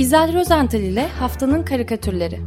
İzel 0.00 0.34
Rozental 0.34 0.80
ile 0.80 1.08
Haftanın 1.08 1.62
Karikatürleri 1.62 2.40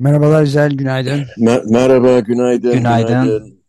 Merhabalar 0.00 0.42
İzel, 0.42 0.72
günaydın. 0.72 1.24
Mer- 1.38 1.70
merhaba, 1.72 2.18
günaydın, 2.20 2.72
Günaydın. 2.72 3.08
günaydın. 3.08 3.61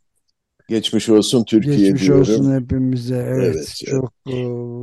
Geçmiş 0.74 1.10
olsun 1.10 1.44
Türkiye 1.44 1.92
Geçmiş 1.92 2.02
diyorum. 2.02 2.22
olsun 2.22 2.62
hepimize. 2.62 3.16
Evet, 3.16 3.58
Evet, 3.68 3.82
çok 3.84 4.14
e, 4.28 4.32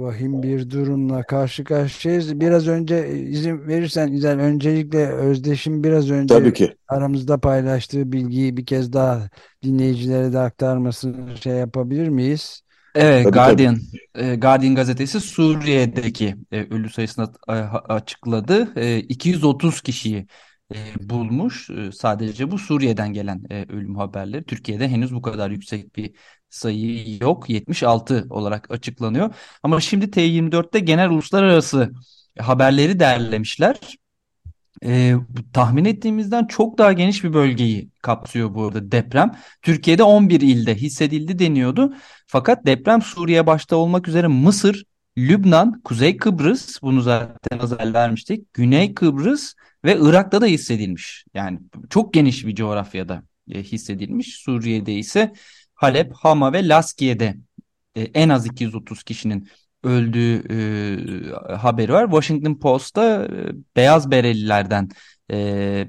vahim 0.02 0.42
bir 0.42 0.70
durumla 0.70 1.22
karşı 1.22 1.64
karşıyayız. 1.64 2.40
Biraz 2.40 2.68
önce 2.68 2.94
e, 2.96 3.18
izin 3.18 3.68
verirsen 3.68 4.12
İzel, 4.12 4.38
öncelikle 4.40 5.08
Özdeş'in 5.12 5.84
biraz 5.84 6.10
önce 6.10 6.34
Tabii 6.34 6.52
ki. 6.52 6.76
aramızda 6.88 7.40
paylaştığı 7.40 8.12
bilgiyi 8.12 8.56
bir 8.56 8.66
kez 8.66 8.92
daha 8.92 9.30
dinleyicilere 9.62 10.32
de 10.32 10.38
aktarmasını 10.38 11.36
şey 11.36 11.52
yapabilir 11.56 12.08
miyiz? 12.08 12.62
Evet, 12.94 13.24
Tabii, 13.24 13.32
Guardian, 13.32 13.78
e, 14.14 14.36
Guardian 14.36 14.74
gazetesi 14.74 15.20
Suriye'deki 15.20 16.36
e, 16.52 16.60
ölü 16.60 16.90
sayısını 16.90 17.32
açıkladı. 17.88 18.72
E, 18.76 18.98
230 18.98 19.80
kişiyi 19.80 20.26
e, 20.74 21.08
bulmuş. 21.10 21.70
E, 21.70 21.92
sadece 21.92 22.50
bu 22.50 22.58
Suriye'den 22.58 23.12
gelen 23.12 23.42
e, 23.50 23.64
ölüm 23.68 23.96
haberleri. 23.96 24.44
Türkiye'de 24.44 24.88
henüz 24.88 25.14
bu 25.14 25.22
kadar 25.22 25.50
yüksek 25.50 25.96
bir 25.96 26.12
sayı 26.50 27.18
yok. 27.20 27.50
76 27.50 28.26
olarak 28.30 28.70
açıklanıyor. 28.70 29.34
Ama 29.62 29.80
şimdi 29.80 30.10
T24'te 30.10 30.78
genel 30.80 31.10
uluslararası 31.10 31.92
haberleri 32.38 33.00
derlemişler. 33.00 33.78
E, 34.84 35.14
tahmin 35.52 35.84
ettiğimizden 35.84 36.46
çok 36.46 36.78
daha 36.78 36.92
geniş 36.92 37.24
bir 37.24 37.32
bölgeyi 37.32 37.90
kapsıyor 38.02 38.54
bu 38.54 38.64
arada 38.64 38.92
deprem. 38.92 39.32
Türkiye'de 39.62 40.02
11 40.02 40.40
ilde 40.40 40.74
hissedildi 40.74 41.38
deniyordu. 41.38 41.94
Fakat 42.26 42.66
deprem 42.66 43.02
Suriye 43.02 43.46
başta 43.46 43.76
olmak 43.76 44.08
üzere 44.08 44.26
Mısır, 44.26 44.84
Lübnan, 45.18 45.80
Kuzey 45.84 46.16
Kıbrıs 46.16 46.82
bunu 46.82 47.00
zaten 47.00 47.58
evvel 47.58 47.94
vermiştik. 47.94 48.54
Güney 48.54 48.94
Kıbrıs 48.94 49.54
ve 49.84 49.98
Irak'ta 50.00 50.40
da 50.40 50.46
hissedilmiş. 50.46 51.24
Yani 51.34 51.58
çok 51.90 52.14
geniş 52.14 52.46
bir 52.46 52.54
coğrafyada 52.54 53.22
e, 53.50 53.62
hissedilmiş. 53.62 54.36
Suriye'de 54.36 54.94
ise 54.94 55.32
Halep, 55.74 56.12
Hama 56.14 56.52
ve 56.52 56.68
Laskiye'de 56.68 57.36
e, 57.94 58.02
en 58.02 58.28
az 58.28 58.46
230 58.46 59.02
kişinin 59.02 59.48
öldüğü 59.82 60.42
e, 60.50 61.54
haberi 61.56 61.92
var. 61.92 62.04
Washington 62.04 62.54
Post'ta 62.54 63.28
beyaz 63.76 64.10
berelilerden, 64.10 64.88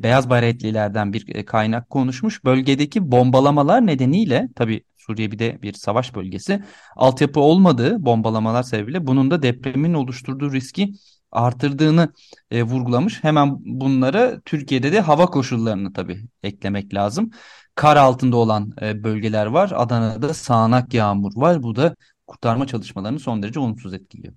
beyaz 0.04 0.30
baretlilerden 0.30 1.14
bir 1.14 1.46
kaynak 1.46 1.90
konuşmuş. 1.90 2.46
Bölgedeki 2.46 3.12
bombalamalar 3.12 3.88
nedeniyle, 3.88 4.50
tabii 4.56 4.84
Suriye 4.98 5.32
bir 5.32 5.40
de 5.40 5.60
bir 5.62 5.74
savaş 5.74 6.16
bölgesi, 6.16 6.64
altyapı 6.96 7.40
olmadığı 7.40 8.06
bombalamalar 8.06 8.64
sebebiyle 8.64 9.08
bunun 9.08 9.32
da 9.32 9.44
depremin 9.44 9.94
oluşturduğu 9.94 10.54
riski 10.54 10.94
artırdığını 11.32 12.14
e, 12.52 12.64
vurgulamış. 12.64 13.24
Hemen 13.24 13.58
bunlara 13.66 14.42
Türkiye'de 14.42 14.92
de 14.92 15.02
hava 15.02 15.26
koşullarını 15.26 15.94
tabii 15.94 16.26
eklemek 16.44 16.94
lazım. 16.94 17.32
Kar 17.76 17.98
altında 17.98 18.38
olan 18.38 18.74
e, 18.82 19.04
bölgeler 19.04 19.46
var. 19.46 19.72
Adana'da 19.76 20.34
sağanak 20.34 20.94
yağmur 20.94 21.32
var. 21.36 21.64
Bu 21.64 21.76
da 21.76 21.96
kurtarma 22.28 22.68
çalışmalarını 22.68 23.20
son 23.20 23.44
derece 23.44 23.60
olumsuz 23.60 23.94
etkiliyor. 23.94 24.34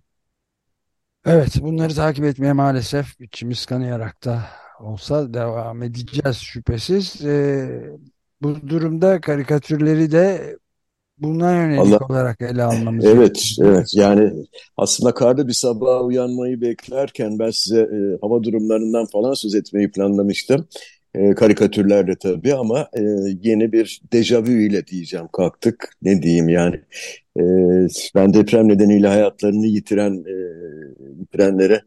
Evet, 1.27 1.63
bunları 1.63 1.95
takip 1.95 2.25
etmeye 2.25 2.53
maalesef 2.53 3.21
içimiz 3.21 3.67
kanayarak 3.67 4.25
da 4.25 4.43
olsa 4.81 5.35
devam 5.35 5.83
edeceğiz 5.83 6.37
şüphesiz. 6.37 7.25
E, 7.25 7.69
bu 8.43 8.69
durumda 8.69 9.21
karikatürleri 9.21 10.13
de 10.13 10.57
buna 11.19 11.57
yönelik 11.57 11.81
Allah, 11.81 11.99
olarak 12.11 12.41
ele 12.41 12.63
almamız 12.63 13.05
evet, 13.05 13.35
gerekiyor, 13.35 13.75
evet. 13.75 13.87
Yani 13.95 14.33
aslında 14.77 15.15
karda 15.15 15.49
bir 15.49 15.53
sabah 15.53 16.05
uyanmayı 16.05 16.61
beklerken 16.61 17.39
ben 17.39 17.51
size 17.51 17.81
e, 17.81 18.19
hava 18.21 18.43
durumlarından 18.43 19.07
falan 19.07 19.35
söz 19.35 19.55
etmeyi 19.55 19.91
planlamıştım. 19.91 20.69
E, 21.15 21.35
karikatürlerle 21.35 22.15
tabii 22.17 22.55
ama 22.55 22.89
e, 22.99 23.03
yeni 23.43 23.73
bir 23.73 24.01
dejavü 24.13 24.67
ile 24.67 24.87
diyeceğim 24.87 25.27
kalktık. 25.33 25.93
Ne 26.03 26.23
diyeyim 26.23 26.49
yani. 26.49 26.77
E, 27.37 27.43
ben 28.15 28.35
deprem 28.35 28.69
nedeniyle 28.69 29.09
hayatlarını 29.09 29.67
yitiren 29.67 30.25
e, 30.25 30.35
yitirenlere 31.19 31.81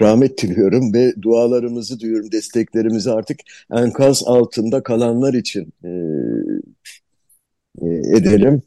rahmet 0.00 0.42
diliyorum 0.42 0.94
ve 0.94 1.12
dualarımızı 1.22 2.00
diyorum, 2.00 2.32
desteklerimizi 2.32 3.10
artık 3.10 3.40
enkaz 3.72 4.22
altında 4.26 4.82
kalanlar 4.82 5.34
için 5.34 5.72
e, 5.84 5.88
e, 5.88 5.90
edelim. 8.16 8.62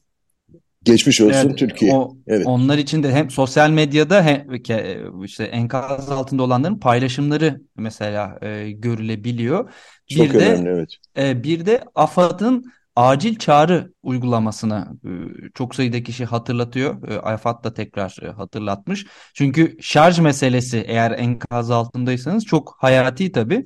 Geçmiş 0.84 1.22
olsun 1.22 1.48
Evet, 1.48 1.58
Türkiye. 1.58 1.94
o 1.94 2.16
Evet, 2.28 2.46
onlar 2.48 2.78
için 2.78 3.04
de 3.04 3.12
hem 3.12 3.30
sosyal 3.30 3.70
medyada 3.70 4.24
hem 4.24 4.42
ke- 4.42 5.26
işte 5.26 5.44
enkaz 5.44 6.12
altında 6.12 6.44
olanların 6.44 6.80
paylaşımları 6.80 7.62
mesela 7.78 8.40
e, 8.42 8.72
görülebiliyor. 8.72 9.72
çok 10.10 10.34
Bir 10.34 10.40
de 10.40 10.54
önemli 10.54 10.70
evet. 10.70 10.90
e, 11.18 11.44
bir 11.44 11.66
de 11.66 11.84
AFAD'ın 11.96 12.66
acil 12.96 13.36
çağrı 13.36 13.94
uygulamasını 14.04 14.88
e, 15.06 15.10
çok 15.54 15.76
sayıda 15.76 16.04
kişi 16.04 16.26
hatırlatıyor. 16.26 17.08
E, 17.10 17.20
AFAD 17.20 17.64
da 17.64 17.74
tekrar 17.74 18.18
e, 18.22 18.28
hatırlatmış. 18.28 19.06
Çünkü 19.34 19.78
şarj 19.82 20.20
meselesi 20.20 20.78
eğer 20.88 21.12
enkaz 21.12 21.72
altındaysanız 21.72 22.46
çok 22.46 22.76
hayati 22.80 23.32
tabii. 23.32 23.66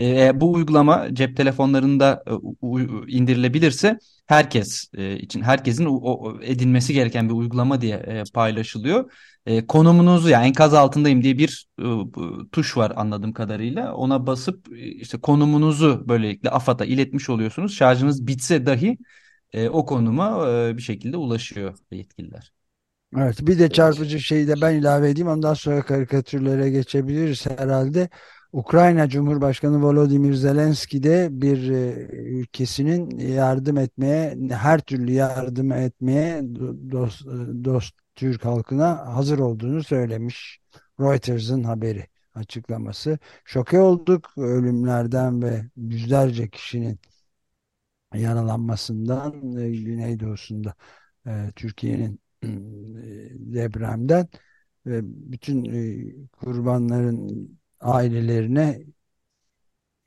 E, 0.00 0.40
bu 0.40 0.52
uygulama 0.52 1.14
cep 1.14 1.36
telefonlarında 1.36 2.24
e, 2.26 2.32
indirilebilirse 3.12 3.98
herkes 4.26 4.90
e, 4.94 5.18
için 5.18 5.42
herkesin 5.42 5.84
o, 5.86 5.92
o- 5.94 6.40
edinmesi 6.42 6.94
gereken 6.94 7.28
bir 7.28 7.34
uygulama 7.34 7.80
diye 7.80 7.96
e, 7.96 8.24
paylaşılıyor. 8.34 9.12
E, 9.46 9.66
konumunuzu 9.66 10.28
yani 10.28 10.46
enkaz 10.46 10.74
altındayım 10.74 11.22
diye 11.22 11.38
bir 11.38 11.66
e, 11.80 11.84
tuş 12.52 12.76
var 12.76 12.92
anladığım 12.96 13.32
kadarıyla. 13.32 13.94
Ona 13.94 14.26
basıp 14.26 14.72
e, 14.72 14.78
işte 14.86 15.18
konumunuzu 15.20 16.04
böylelikle 16.08 16.50
AFAD'a 16.50 16.84
iletmiş 16.84 17.30
oluyorsunuz. 17.30 17.74
Şarjınız 17.74 18.26
bitse 18.26 18.66
dahi 18.66 18.98
e, 19.52 19.68
o 19.68 19.86
konuma 19.86 20.50
e, 20.50 20.76
bir 20.76 20.82
şekilde 20.82 21.16
ulaşıyor 21.16 21.78
yetkililer. 21.92 22.52
Evet, 23.16 23.36
bir 23.46 23.58
de 23.58 23.70
Evet. 23.70 23.72
çarpıcı 23.72 24.20
şeyi 24.20 24.48
de 24.48 24.60
ben 24.60 24.74
ilave 24.74 25.10
edeyim. 25.10 25.28
Ondan 25.28 25.54
sonra 25.54 25.82
karikatürlere 25.84 26.70
geçebiliriz 26.70 27.46
herhalde. 27.46 28.08
Ukrayna 28.56 29.08
Cumhurbaşkanı 29.08 29.82
Volodymyr 29.82 30.34
Zelenski 30.34 31.02
de 31.02 31.28
bir 31.30 31.70
e, 31.70 32.06
ülkesinin 32.12 33.18
yardım 33.18 33.78
etmeye, 33.78 34.38
her 34.50 34.80
türlü 34.80 35.12
yardım 35.12 35.72
etmeye 35.72 36.38
do- 36.40 36.90
dost, 36.90 37.26
dost 37.64 37.94
Türk 38.14 38.44
halkına 38.44 39.14
hazır 39.14 39.38
olduğunu 39.38 39.82
söylemiş. 39.84 40.60
Reuters'ın 41.00 41.62
haberi 41.62 42.06
açıklaması. 42.34 43.18
Şoke 43.44 43.80
olduk 43.80 44.38
ölümlerden 44.38 45.42
ve 45.42 45.64
yüzlerce 45.76 46.48
kişinin 46.48 46.98
yaralanmasından 48.14 49.56
e, 49.56 49.70
Güneydoğusunda 49.70 50.74
e, 51.26 51.52
Türkiye'nin 51.56 52.20
e, 52.42 52.48
depremden 53.54 54.28
ve 54.86 55.00
bütün 55.04 55.64
e, 55.64 56.12
kurbanların 56.32 57.48
ailelerine 57.80 58.82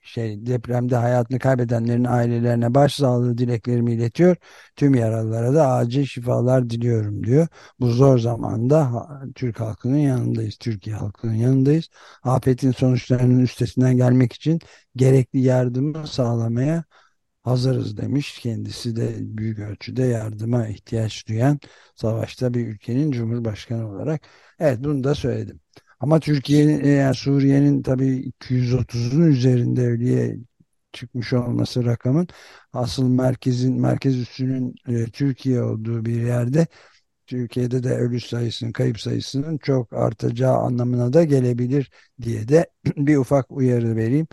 şey 0.02 0.46
depremde 0.46 0.96
hayatını 0.96 1.40
kaybedenlerin 1.40 2.04
ailelerine 2.04 2.76
başsağlığı 2.76 3.38
dileklerimi 3.38 3.94
iletiyor. 3.94 4.36
Tüm 4.76 4.96
yaralılara 4.96 5.54
da 5.54 5.68
acil 5.72 6.06
şifalar 6.06 6.70
diliyorum 6.70 7.24
diyor. 7.24 7.48
Bu 7.80 7.88
zor 7.92 8.20
zamanda 8.20 9.08
Türk 9.36 9.60
halkının 9.60 9.98
yanındayız. 9.98 10.58
Türkiye 10.58 10.96
halkının 10.96 11.34
yanındayız. 11.34 11.90
Afetin 12.24 12.72
sonuçlarının 12.72 13.40
üstesinden 13.40 13.98
gelmek 13.98 14.34
için 14.34 14.60
gerekli 14.96 15.40
yardımı 15.40 16.08
sağlamaya 16.08 16.84
hazırız 17.44 17.98
demiş. 17.98 18.40
Kendisi 18.40 18.96
de 18.96 19.16
büyük 19.20 19.60
ölçüde 19.60 20.04
yardıma 20.04 20.68
ihtiyaç 20.68 21.28
duyan 21.28 21.60
savaşta 21.96 22.54
bir 22.54 22.68
ülkenin 22.68 23.12
cumhurbaşkanı 23.12 23.90
olarak. 23.90 24.22
Evet 24.60 24.80
bunu 24.84 25.04
da 25.04 25.16
söyledim. 25.16 25.60
Ama 26.00 26.20
Türkiye'nin 26.20 26.84
e, 26.84 26.88
yani 26.88 27.16
Suriye'nin 27.16 27.82
tabii 27.82 28.16
230'un 28.18 29.28
üzerinde 29.28 29.82
ölüye 29.82 30.38
çıkmış 30.94 31.34
olması 31.34 31.86
rakamın 31.86 32.28
asıl 32.74 33.08
merkezin 33.08 33.82
merkez 33.82 34.20
üssünün 34.20 34.76
e, 34.88 35.06
Türkiye 35.06 35.64
olduğu 35.64 36.06
bir 36.06 36.22
yerde 36.22 36.68
Türkiye'de 37.28 37.84
de 37.84 37.90
ölü 37.90 38.20
sayısının 38.20 38.72
kayıp 38.72 39.00
sayısının 39.00 39.58
çok 39.58 39.94
artacağı 39.94 40.58
anlamına 40.58 41.14
da 41.14 41.24
gelebilir 41.24 41.92
diye 42.22 42.48
de 42.48 42.70
bir 42.98 43.18
ufak 43.18 43.52
uyarı 43.52 43.96
vereyim 43.96 44.28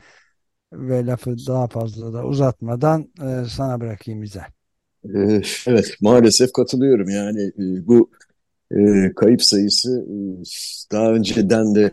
ve 0.72 1.06
lafı 1.06 1.36
daha 1.46 1.68
fazla 1.68 2.12
da 2.12 2.24
uzatmadan 2.24 3.12
e, 3.22 3.48
sana 3.48 3.80
bırakayım 3.80 4.22
İzel. 4.22 4.46
Ee, 5.14 5.42
evet, 5.66 5.94
maalesef 6.00 6.52
katılıyorum. 6.52 7.08
Yani 7.08 7.42
e, 7.42 7.86
bu 7.86 8.10
e, 8.72 9.12
kayıp 9.16 9.42
sayısı 9.42 10.06
e, 10.10 10.16
daha 10.92 11.12
önceden 11.12 11.74
de 11.74 11.90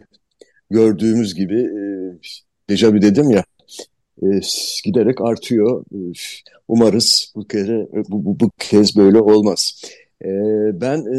gördüğümüz 0.69 1.35
gibi 1.35 1.61
e, 1.61 1.83
dejavu 2.69 3.01
dedim 3.01 3.29
ya 3.29 3.43
e, 4.23 4.27
giderek 4.85 5.21
artıyor. 5.21 5.85
E, 5.91 5.97
umarız 6.67 7.33
bu 7.35 7.47
kere 7.47 7.87
bu, 8.09 8.25
bu, 8.25 8.39
bu 8.39 8.49
kez 8.59 8.97
böyle 8.97 9.19
olmaz. 9.19 9.81
E, 10.25 10.29
ben 10.81 10.97
e, 10.97 11.17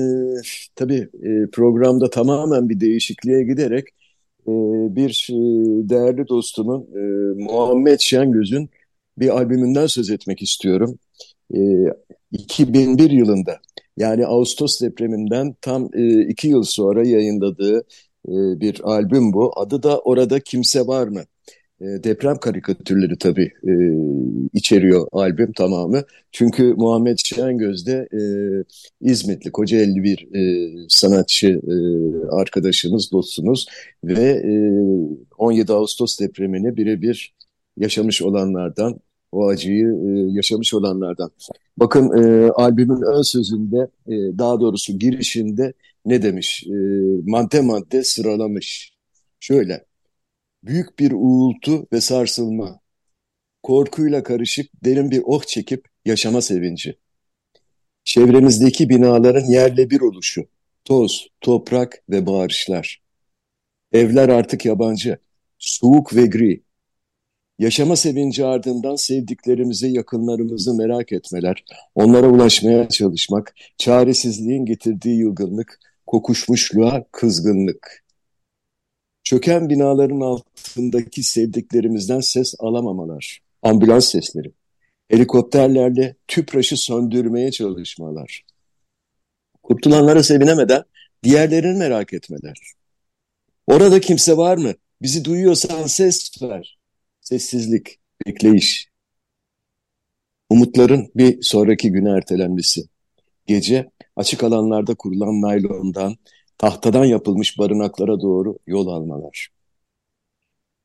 tabii 0.75 1.09
e, 1.23 1.51
programda 1.53 2.11
tamamen 2.11 2.69
bir 2.69 2.81
değişikliğe 2.81 3.45
giderek 3.45 3.89
e, 4.49 4.53
bir 4.97 5.29
e, 5.31 5.35
değerli 5.89 6.29
dostumun 6.29 6.83
e, 6.83 7.01
Muhammed 7.45 8.01
Şengöz'ün 8.01 8.71
bir 9.19 9.29
albümünden 9.29 9.87
söz 9.87 10.11
etmek 10.11 10.43
istiyorum. 10.43 10.99
E, 11.55 11.59
2001 12.33 13.11
yılında 13.11 13.59
yani 13.97 14.27
Ağustos 14.27 14.81
depreminden 14.81 15.55
tam 15.61 15.89
e, 15.95 16.21
iki 16.29 16.49
yıl 16.49 16.63
sonra 16.63 17.07
yayınladığı 17.09 17.79
e, 18.29 18.33
bir 18.61 18.81
albüm 18.85 19.33
bu. 19.33 19.53
Adı 19.61 19.83
da 19.83 19.99
Orada 19.99 20.41
Kimse 20.41 20.87
Var 20.87 21.09
mı? 21.09 21.23
E, 21.81 21.85
deprem 21.85 22.37
karikatürleri 22.37 23.19
tabii 23.19 23.53
e, 23.69 23.73
içeriyor 24.53 25.09
albüm 25.13 25.53
tamamı. 25.53 26.03
Çünkü 26.33 26.75
Muhammed 26.77 27.19
Şengöz 27.25 27.87
de 27.87 28.09
e, 28.13 28.21
İzmitli, 29.01 29.53
Kocaeli 29.53 30.03
bir 30.03 30.35
e, 30.37 30.73
sanatçı 30.89 31.49
e, 31.49 31.75
arkadaşımız, 32.31 33.13
dostumuz 33.13 33.67
ve 34.05 34.23
e, 34.23 34.53
17 35.39 35.73
Ağustos 35.73 36.21
depremini 36.21 36.77
birebir 36.77 37.35
yaşamış 37.77 38.23
olanlardan, 38.23 39.01
o 39.35 39.49
acıyı 39.49 39.87
e, 39.87 40.33
yaşamış 40.33 40.75
olanlardan. 40.75 41.31
Bakın 41.77 42.23
e, 42.23 42.51
albümün 42.51 43.03
ön 43.03 43.23
sözünde, 43.23 43.89
e, 44.07 44.39
daha 44.39 44.61
doğrusu 44.61 44.99
girişinde 44.99 45.73
ne 46.07 46.23
demiş? 46.23 46.67
E, 46.67 46.75
madde 47.27 47.61
madde 47.61 48.05
sıralamış. 48.05 48.95
Şöyle, 49.41 49.85
büyük 50.65 50.99
bir 50.99 51.13
uğultu 51.13 51.87
ve 51.93 52.01
sarsılma, 52.01 52.81
korkuyla 53.63 54.23
karışık 54.23 54.85
derin 54.85 55.11
bir 55.11 55.23
oh 55.25 55.43
çekip 55.43 55.85
yaşama 56.05 56.41
sevinci. 56.41 56.97
Çevremizdeki 58.05 58.89
binaların 58.89 59.45
yerle 59.45 59.91
bir 59.91 60.01
oluşu, 60.01 60.47
toz, 60.85 61.29
toprak 61.41 62.03
ve 62.11 62.27
bağırışlar. 62.27 63.03
Evler 63.93 64.29
artık 64.29 64.65
yabancı, 64.65 65.19
soğuk 65.59 66.17
ve 66.17 66.27
gri. 66.27 66.63
Yaşama 67.59 67.97
sevinci 67.97 68.45
ardından 68.45 68.97
sevdiklerimizi, 68.97 69.89
yakınlarımızı 69.89 70.75
merak 70.75 71.13
etmeler, 71.13 71.65
onlara 71.95 72.29
ulaşmaya 72.29 72.89
çalışmak, 72.89 73.55
çaresizliğin 73.79 74.65
getirdiği 74.65 75.19
yılgınlık, 75.19 75.81
kokuşmuşluğa 76.07 77.05
kızgınlık. 77.13 78.05
Çöken 79.25 79.69
binaların 79.71 80.21
altındaki 80.21 81.23
sevdiklerimizden 81.23 82.21
ses 82.21 82.55
alamamalar, 82.59 83.41
ambulans 83.63 84.11
sesleri, 84.11 84.53
helikopterlerle 85.09 86.17
tüpraşı 86.29 86.77
söndürmeye 86.77 87.51
çalışmalar. 87.51 88.45
Kurtulanlara 89.63 90.23
sevinemeden 90.23 90.83
diğerlerini 91.23 91.79
merak 91.79 92.13
etmeler. 92.13 92.73
Orada 93.67 94.01
kimse 94.01 94.37
var 94.37 94.57
mı? 94.57 94.73
Bizi 95.03 95.25
duyuyorsan 95.25 95.87
ses 95.87 96.43
ver. 96.43 96.79
Sessizlik, 97.25 97.99
bekleyiş. 98.27 98.89
Umutların 100.51 101.11
bir 101.15 101.43
sonraki 101.43 101.93
güne 101.93 102.11
ertelenmesi. 102.11 102.83
Gece 103.47 103.91
açık 104.17 104.45
alanlarda 104.45 104.95
kurulan 104.95 105.43
naylondan, 105.43 106.17
tahtadan 106.59 107.05
yapılmış 107.05 107.59
barınaklara 107.59 108.21
doğru 108.21 108.59
yol 108.67 108.87
almalar. 108.89 109.49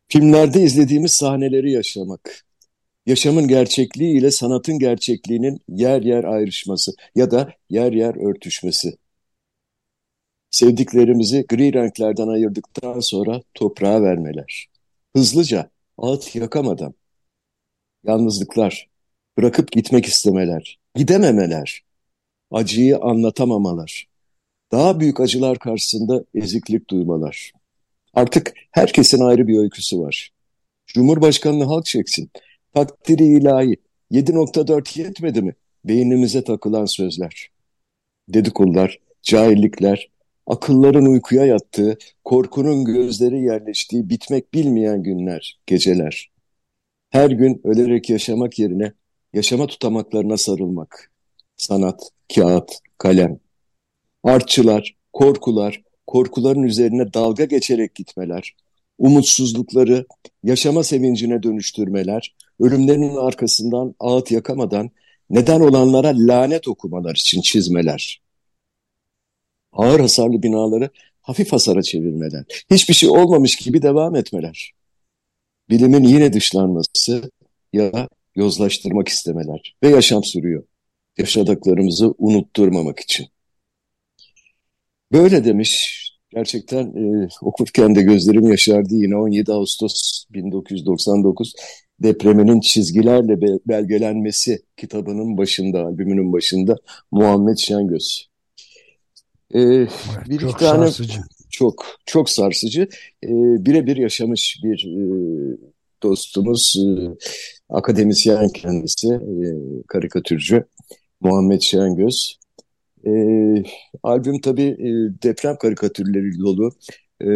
Filmlerde 0.07 0.61
izlediğimiz 0.61 1.11
sahneleri 1.11 1.71
yaşamak. 1.71 2.45
Yaşamın 3.05 3.47
gerçekliği 3.47 4.17
ile 4.17 4.31
sanatın 4.31 4.79
gerçekliğinin 4.79 5.59
yer 5.69 6.01
yer 6.01 6.23
ayrışması 6.23 6.91
ya 7.15 7.31
da 7.31 7.53
yer 7.69 7.93
yer 7.93 8.29
örtüşmesi. 8.29 8.97
Sevdiklerimizi 10.51 11.45
gri 11.49 11.73
renklerden 11.73 12.27
ayırdıktan 12.27 12.99
sonra 12.99 13.41
toprağa 13.53 14.01
vermeler. 14.03 14.67
Hızlıca, 15.15 15.69
ağıt 16.01 16.35
yakamadan. 16.35 16.93
Yalnızlıklar, 18.03 18.89
bırakıp 19.37 19.71
gitmek 19.71 20.05
istemeler, 20.05 20.79
gidememeler, 20.95 21.83
acıyı 22.51 22.97
anlatamamalar, 22.97 24.07
daha 24.71 24.99
büyük 24.99 25.19
acılar 25.19 25.59
karşısında 25.59 26.23
eziklik 26.35 26.89
duymalar. 26.89 27.51
Artık 28.13 28.53
herkesin 28.71 29.21
ayrı 29.21 29.47
bir 29.47 29.57
öyküsü 29.57 29.99
var. 29.99 30.31
Cumhurbaşkanını 30.87 31.63
halk 31.63 31.85
çeksin. 31.85 32.29
Takdiri 32.73 33.23
ilahi. 33.23 33.77
7.4 34.11 34.99
yetmedi 34.99 35.41
mi? 35.41 35.55
Beynimize 35.85 36.43
takılan 36.43 36.85
sözler. 36.85 37.49
Dedikodular, 38.29 38.99
cahillikler, 39.21 40.09
akılların 40.49 41.05
uykuya 41.05 41.45
yattığı, 41.45 41.97
korkunun 42.23 42.85
gözleri 42.85 43.41
yerleştiği 43.41 44.09
bitmek 44.09 44.53
bilmeyen 44.53 45.03
günler, 45.03 45.59
geceler. 45.65 46.31
Her 47.09 47.29
gün 47.29 47.61
ölerek 47.63 48.09
yaşamak 48.09 48.59
yerine 48.59 48.93
yaşama 49.33 49.67
tutamaklarına 49.67 50.37
sarılmak. 50.37 51.11
Sanat, 51.57 52.09
kağıt, 52.35 52.71
kalem. 52.97 53.39
Artçılar, 54.23 54.95
korkular, 55.13 55.81
korkuların 56.07 56.63
üzerine 56.63 57.13
dalga 57.13 57.45
geçerek 57.45 57.95
gitmeler. 57.95 58.55
Umutsuzlukları 58.97 60.05
yaşama 60.43 60.83
sevincine 60.83 61.43
dönüştürmeler, 61.43 62.35
ölümlerinin 62.59 63.15
arkasından 63.15 63.95
ağıt 63.99 64.31
yakamadan 64.31 64.89
neden 65.29 65.59
olanlara 65.59 66.13
lanet 66.15 66.67
okumalar 66.67 67.15
için 67.15 67.41
çizmeler 67.41 68.21
ağır 69.73 69.99
hasarlı 69.99 70.43
binaları 70.43 70.89
hafif 71.21 71.53
hasara 71.53 71.81
çevirmeler, 71.81 72.43
hiçbir 72.71 72.93
şey 72.93 73.09
olmamış 73.09 73.55
gibi 73.55 73.81
devam 73.81 74.15
etmeler. 74.15 74.71
Bilimin 75.69 76.03
yine 76.03 76.33
dışlanması 76.33 77.31
ya 77.73 78.09
yozlaştırmak 78.35 79.07
istemeler 79.07 79.75
ve 79.83 79.89
yaşam 79.89 80.23
sürüyor. 80.23 80.63
Yaşadıklarımızı 81.17 82.13
unutturmamak 82.17 82.99
için. 82.99 83.27
Böyle 85.11 85.45
demiş. 85.45 86.05
Gerçekten 86.29 86.85
e, 86.85 87.27
okurken 87.41 87.95
de 87.95 88.01
gözlerim 88.01 88.49
yaşardı. 88.49 88.95
Yine 88.95 89.15
17 89.15 89.51
Ağustos 89.51 90.25
1999 90.29 91.53
depreminin 91.99 92.59
çizgilerle 92.59 93.41
be 93.41 93.47
belgelenmesi 93.67 94.61
kitabının 94.77 95.37
başında, 95.37 95.85
albümünün 95.85 96.33
başında 96.33 96.75
Muhammed 97.11 97.57
Şengöz. 97.57 98.29
Ee, 99.53 99.59
evet, 99.61 99.91
bir 100.29 100.39
çok 100.39 100.51
iki 100.51 100.59
tane 100.59 100.91
sarsıcı. 100.91 101.19
çok 101.49 101.85
çok 102.05 102.29
sarsıcı. 102.29 102.81
Ee, 103.23 103.29
birebir 103.65 103.97
yaşamış 103.97 104.59
bir 104.63 104.85
e, 104.85 105.01
dostumuz, 106.03 106.75
e, 106.79 107.09
akademisyen 107.69 108.49
kendisi, 108.49 109.07
e, 109.13 109.45
karikatürcü 109.87 110.65
Muhammed 111.21 111.61
Şengöz. 111.61 112.39
E, 113.07 113.11
albüm 114.03 114.41
tabii 114.41 114.63
e, 114.63 114.89
deprem 115.23 115.55
karikatürleri 115.57 116.39
dolu. 116.39 116.71
E, 117.21 117.27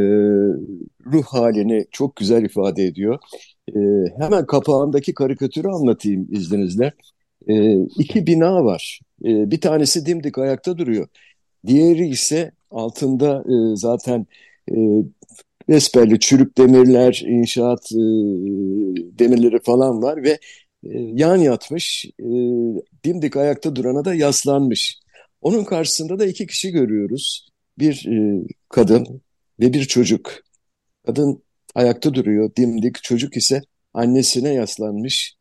ruh 1.06 1.24
halini 1.24 1.86
çok 1.92 2.16
güzel 2.16 2.44
ifade 2.46 2.84
ediyor. 2.86 3.20
E, 3.76 3.80
hemen 4.20 4.46
kapağındaki 4.46 5.14
karikatürü 5.14 5.68
anlatayım 5.68 6.28
izninizle. 6.32 6.94
E, 7.48 7.74
iki 7.84 8.28
bina 8.28 8.66
var. 8.66 9.00
E, 9.26 9.52
bir 9.52 9.62
tanesi 9.62 10.06
dimdik 10.06 10.38
ayakta 10.38 10.78
duruyor. 10.78 11.08
Diğeri 11.68 12.08
ise 12.08 12.52
altında 12.72 13.44
e, 13.48 13.76
zaten 13.76 14.28
e, 14.72 14.76
besbelli 15.70 16.20
çürük 16.20 16.58
demirler, 16.58 17.24
inşaat 17.28 17.92
e, 17.92 18.04
demirleri 19.20 19.60
falan 19.60 20.02
var 20.02 20.24
ve 20.24 20.30
e, 20.84 20.90
yan 21.00 21.38
yatmış, 21.38 22.06
e, 22.20 22.26
dimdik 23.06 23.38
ayakta 23.38 23.76
durana 23.76 24.06
da 24.06 24.14
yaslanmış. 24.16 25.00
Onun 25.42 25.64
karşısında 25.64 26.20
da 26.20 26.26
iki 26.26 26.48
kişi 26.48 26.72
görüyoruz. 26.72 27.48
Bir 27.80 28.08
e, 28.08 28.48
kadın 28.70 29.22
ve 29.60 29.74
bir 29.74 29.86
çocuk. 29.86 30.34
Kadın 31.06 31.44
ayakta 31.76 32.14
duruyor, 32.14 32.52
dimdik. 32.58 33.04
Çocuk 33.04 33.38
ise 33.38 33.62
annesine 33.94 34.54
yaslanmış 34.54 35.36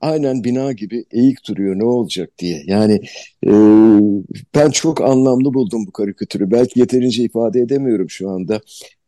aynen 0.00 0.44
bina 0.44 0.72
gibi 0.72 1.04
eğik 1.10 1.48
duruyor 1.48 1.78
ne 1.78 1.84
olacak 1.84 2.30
diye. 2.38 2.62
Yani 2.66 3.00
e, 3.46 3.52
ben 4.54 4.70
çok 4.70 5.00
anlamlı 5.00 5.54
buldum 5.54 5.86
bu 5.86 5.92
karikatürü. 5.92 6.50
Belki 6.50 6.80
yeterince 6.80 7.22
ifade 7.22 7.60
edemiyorum 7.60 8.10
şu 8.10 8.30
anda. 8.30 8.60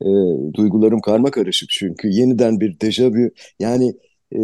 E, 0.02 0.09
duygularım 0.54 1.00
karma 1.00 1.30
karışık 1.30 1.71
çünkü 1.71 2.09
yeniden 2.09 2.61
bir 2.61 2.80
dejavü 2.80 3.30
yani 3.61 3.95
e, 4.33 4.38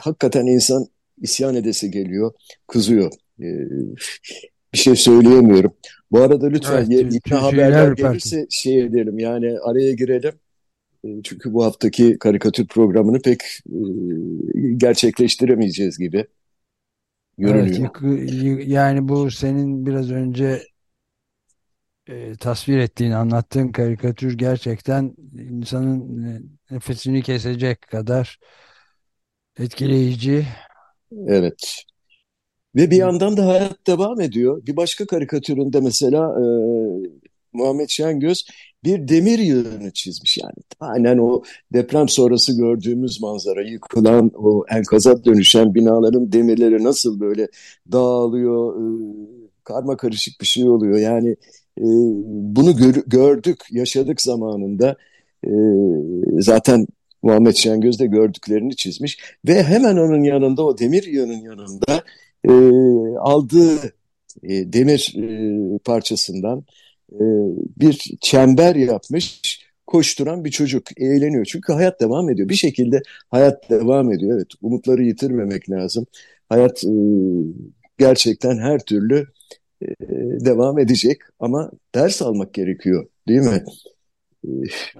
hakikaten 0.00 0.46
insan 0.46 0.86
isyan 1.20 1.54
edesi 1.54 1.90
geliyor, 1.90 2.32
kızıyor. 2.66 3.12
bir 4.72 4.78
şey 4.78 4.96
söyleyemiyorum. 4.96 5.72
Bu 6.10 6.20
arada 6.20 6.48
lütfen 6.48 6.86
evet, 6.90 7.12
yeni 7.30 7.40
haberler 7.40 7.92
gelirse 7.92 8.46
şey 8.50 8.80
edelim 8.80 9.18
yani 9.18 9.58
araya 9.64 9.92
girelim. 9.92 10.32
Çünkü 11.24 11.52
bu 11.52 11.64
haftaki 11.64 12.18
karikatür 12.18 12.66
programını 12.66 13.20
pek 13.22 13.40
gerçekleştiremeyeceğiz 14.76 15.98
gibi 15.98 16.26
görünüyor. 17.38 17.90
Evet, 18.02 18.68
yani 18.68 19.08
bu 19.08 19.30
senin 19.30 19.86
biraz 19.86 20.10
önce 20.10 20.62
e, 22.06 22.32
tasvir 22.34 22.78
ettiğin, 22.78 23.10
anlattığın 23.10 23.68
karikatür 23.68 24.38
gerçekten 24.38 25.14
insanın 25.50 26.24
e, 26.24 26.40
nefesini 26.74 27.22
kesecek 27.22 27.82
kadar 27.82 28.38
etkileyici. 29.58 30.46
Evet. 31.26 31.84
Ve 32.76 32.90
bir 32.90 32.96
yandan 32.96 33.36
da 33.36 33.46
hayat 33.46 33.86
devam 33.86 34.20
ediyor. 34.20 34.66
Bir 34.66 34.76
başka 34.76 35.06
karikatüründe 35.06 35.80
mesela 35.80 36.18
e, 36.18 36.44
Muhammed 37.52 37.88
Şengöz 37.88 38.46
bir 38.84 39.08
demir 39.08 39.38
yığını 39.38 39.90
çizmiş 39.90 40.38
yani. 40.38 40.54
Aynen 40.80 41.18
o 41.18 41.42
deprem 41.72 42.08
sonrası 42.08 42.56
gördüğümüz 42.56 43.20
manzara, 43.20 43.62
yıkılan 43.62 44.30
o 44.34 44.64
enkaza 44.70 45.24
dönüşen 45.24 45.74
binaların 45.74 46.32
demirleri 46.32 46.84
nasıl 46.84 47.20
böyle 47.20 47.48
dağılıyor, 47.92 48.76
e, 48.76 48.84
karma 49.64 49.96
karışık 49.96 50.40
bir 50.40 50.46
şey 50.46 50.68
oluyor. 50.68 50.98
Yani 50.98 51.30
e, 51.78 51.86
bunu 52.56 52.76
gör, 52.76 52.94
gördük, 53.06 53.58
yaşadık 53.70 54.22
zamanında. 54.22 54.96
E, 55.46 55.50
zaten 56.38 56.86
Muhammed 57.22 57.54
Şengöz 57.54 58.00
de 58.00 58.06
gördüklerini 58.06 58.76
çizmiş 58.76 59.18
ve 59.48 59.62
hemen 59.62 59.96
onun 59.96 60.22
yanında 60.22 60.64
o 60.64 60.78
demir 60.78 61.02
yığının 61.02 61.40
yanında 61.40 62.02
aldığı 63.20 63.78
demir 64.44 65.16
parçasından 65.84 66.64
e, 67.14 67.24
bir 67.80 68.14
çember 68.20 68.74
yapmış 68.74 69.40
koşturan 69.86 70.44
bir 70.44 70.50
çocuk 70.50 71.00
eğleniyor. 71.00 71.44
Çünkü 71.44 71.72
hayat 71.72 72.00
devam 72.00 72.30
ediyor. 72.30 72.48
Bir 72.48 72.54
şekilde 72.54 73.02
hayat 73.28 73.70
devam 73.70 74.12
ediyor. 74.12 74.36
Evet 74.36 74.48
umutları 74.62 75.02
yitirmemek 75.02 75.70
lazım. 75.70 76.06
Hayat 76.48 76.84
e, 76.84 76.90
gerçekten 77.98 78.58
her 78.58 78.78
türlü 78.78 79.26
e, 79.82 79.86
devam 80.44 80.78
edecek 80.78 81.18
ama 81.40 81.70
ders 81.94 82.22
almak 82.22 82.54
gerekiyor 82.54 83.06
değil 83.28 83.40
mi? 83.40 83.64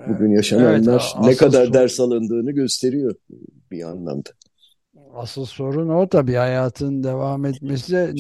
Bugün 0.09 0.31
yaşananlar 0.31 1.14
evet, 1.16 1.26
ne 1.26 1.37
kadar 1.37 1.64
son... 1.64 1.75
ders 1.75 2.00
alındığını 2.00 2.52
gösteriyor 2.52 3.14
bir 3.71 3.83
anlamda. 3.83 4.31
Asıl 5.14 5.45
sorun 5.45 5.88
o 5.88 6.09
tabii 6.09 6.35
hayatın 6.35 7.02
devam 7.04 7.45
etmesi 7.45 8.14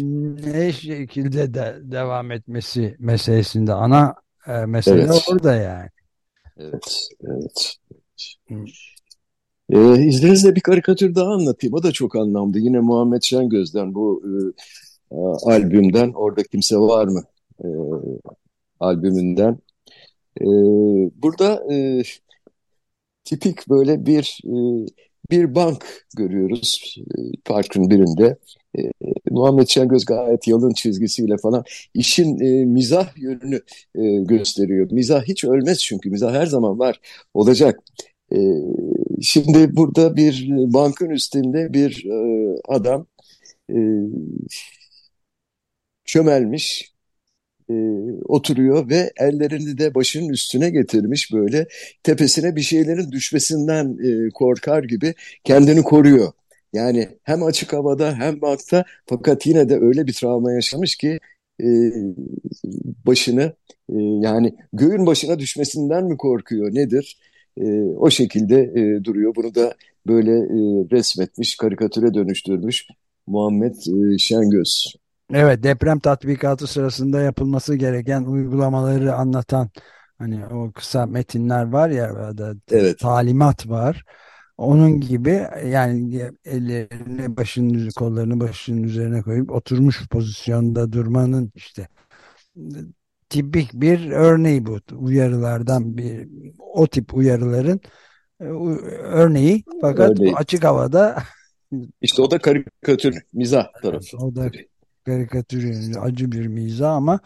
ne 0.44 0.72
şekilde 0.72 1.54
de 1.54 1.78
devam 1.82 2.30
etmesi 2.30 2.96
meselesinde 2.98 3.72
ana 3.72 4.14
e, 4.46 4.52
mesele 4.52 5.02
evet. 5.02 5.24
orada 5.30 5.54
yani. 5.54 5.88
Evet, 6.56 7.08
evet. 7.24 7.76
Ee, 9.70 10.04
izninizle 10.06 10.54
bir 10.54 10.60
karikatür 10.60 11.14
daha 11.14 11.32
anlatayım. 11.32 11.74
O 11.74 11.82
da 11.82 11.92
çok 11.92 12.16
anlamlı. 12.16 12.58
Yine 12.58 12.80
Muhammed 12.80 13.22
Şengöz'den 13.22 13.94
bu 13.94 14.22
e, 15.10 15.14
albümden 15.46 16.12
Orada 16.12 16.42
Kimse 16.42 16.76
Var 16.76 17.08
mı 17.08 17.22
e, 17.64 17.68
albümünden. 18.80 19.58
E, 20.40 20.46
burada 21.22 21.74
e, 21.74 22.02
tipik 23.24 23.68
böyle 23.68 24.06
bir 24.06 24.40
e, 24.44 24.86
bir 25.32 25.54
bank 25.54 26.06
görüyoruz 26.16 26.96
e, 26.98 27.20
parkın 27.44 27.90
birinde. 27.90 28.38
E, 28.78 28.80
Muhammed 29.30 29.68
Şengöz 29.68 30.04
gayet 30.04 30.48
yalın 30.48 30.72
çizgisiyle 30.72 31.36
falan 31.36 31.64
işin 31.94 32.40
e, 32.40 32.64
mizah 32.64 33.18
yönünü 33.18 33.60
e, 33.94 34.24
gösteriyor. 34.24 34.88
Mizah 34.92 35.22
hiç 35.22 35.44
ölmez 35.44 35.78
çünkü 35.78 36.10
mizah 36.10 36.34
her 36.34 36.46
zaman 36.46 36.78
var, 36.78 37.00
olacak. 37.34 37.80
E, 38.32 38.38
şimdi 39.22 39.76
burada 39.76 40.16
bir 40.16 40.48
bankın 40.50 41.10
üstünde 41.10 41.72
bir 41.72 42.04
e, 42.06 42.56
adam 42.68 43.06
e, 43.70 43.76
çömelmiş 46.04 46.91
e, 47.72 47.74
oturuyor 48.24 48.88
ve 48.90 49.12
ellerini 49.16 49.78
de 49.78 49.94
başının 49.94 50.28
üstüne 50.28 50.70
getirmiş 50.70 51.32
böyle 51.32 51.66
tepesine 52.02 52.56
bir 52.56 52.60
şeylerin 52.60 53.12
düşmesinden 53.12 53.98
e, 54.04 54.30
korkar 54.30 54.82
gibi 54.84 55.14
kendini 55.44 55.82
koruyor. 55.82 56.32
Yani 56.72 57.08
hem 57.22 57.42
açık 57.42 57.72
havada 57.72 58.14
hem 58.14 58.40
bankta 58.40 58.84
fakat 59.06 59.46
yine 59.46 59.68
de 59.68 59.78
öyle 59.80 60.06
bir 60.06 60.12
travma 60.12 60.52
yaşamış 60.52 60.96
ki 60.96 61.20
e, 61.62 61.66
başını 63.06 63.42
e, 63.88 63.96
yani 63.98 64.54
göğün 64.72 65.06
başına 65.06 65.38
düşmesinden 65.38 66.04
mi 66.04 66.16
korkuyor 66.16 66.74
nedir? 66.74 67.18
E, 67.60 67.64
o 67.82 68.10
şekilde 68.10 68.60
e, 68.60 69.04
duruyor. 69.04 69.34
Bunu 69.36 69.54
da 69.54 69.74
böyle 70.06 70.32
e, 70.32 70.56
resmetmiş, 70.92 71.56
karikatüre 71.56 72.14
dönüştürmüş 72.14 72.86
Muhammed 73.26 73.74
e, 73.74 74.18
Şengöz. 74.18 75.01
Evet 75.34 75.62
deprem 75.62 75.98
tatbikatı 75.98 76.66
sırasında 76.66 77.20
yapılması 77.20 77.74
gereken 77.74 78.24
uygulamaları 78.24 79.14
anlatan 79.14 79.70
hani 80.18 80.46
o 80.46 80.72
kısa 80.72 81.06
metinler 81.06 81.64
var 81.64 81.88
ya 81.88 82.38
da 82.38 82.54
evet. 82.70 82.98
talimat 82.98 83.68
var. 83.68 84.04
Onun 84.58 85.00
gibi 85.00 85.46
yani 85.66 86.30
ellerini 86.44 87.36
başının 87.36 87.90
kollarını 87.90 88.40
başının 88.40 88.82
üzerine 88.82 89.22
koyup 89.22 89.50
oturmuş 89.50 90.08
pozisyonda 90.08 90.92
durmanın 90.92 91.52
işte 91.54 91.88
tipik 93.28 93.72
bir 93.74 94.10
örneği 94.10 94.66
bu 94.66 94.78
uyarılardan 94.96 95.96
bir 95.96 96.28
o 96.58 96.86
tip 96.86 97.14
uyarıların 97.14 97.80
e, 98.40 98.44
örneği 98.44 99.64
fakat 99.80 100.10
örneği. 100.10 100.34
açık 100.34 100.64
havada 100.64 101.22
işte 102.00 102.22
o 102.22 102.30
da 102.30 102.38
karikatür 102.38 103.22
mizah 103.32 103.66
tarafı. 103.82 104.16
O 104.16 104.34
da 104.34 104.50
karikatür 105.04 105.96
acı 106.00 106.32
bir 106.32 106.46
mizah 106.46 106.92
ama 106.92 107.20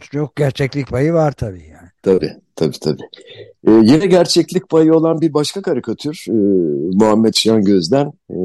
çok 0.00 0.36
gerçeklik 0.36 0.88
payı 0.88 1.12
var 1.12 1.32
tabii 1.32 1.62
yani. 1.62 1.88
Tabii 2.02 2.32
tabii 2.56 2.78
tabii. 2.80 3.02
Ee, 3.66 3.70
yine 3.70 4.06
gerçeklik 4.06 4.68
payı 4.68 4.94
olan 4.94 5.20
bir 5.20 5.34
başka 5.34 5.62
karikatür 5.62 6.24
e, 6.28 6.32
Muhammed 6.96 7.34
Şengöz'den 7.34 8.12
e, 8.30 8.38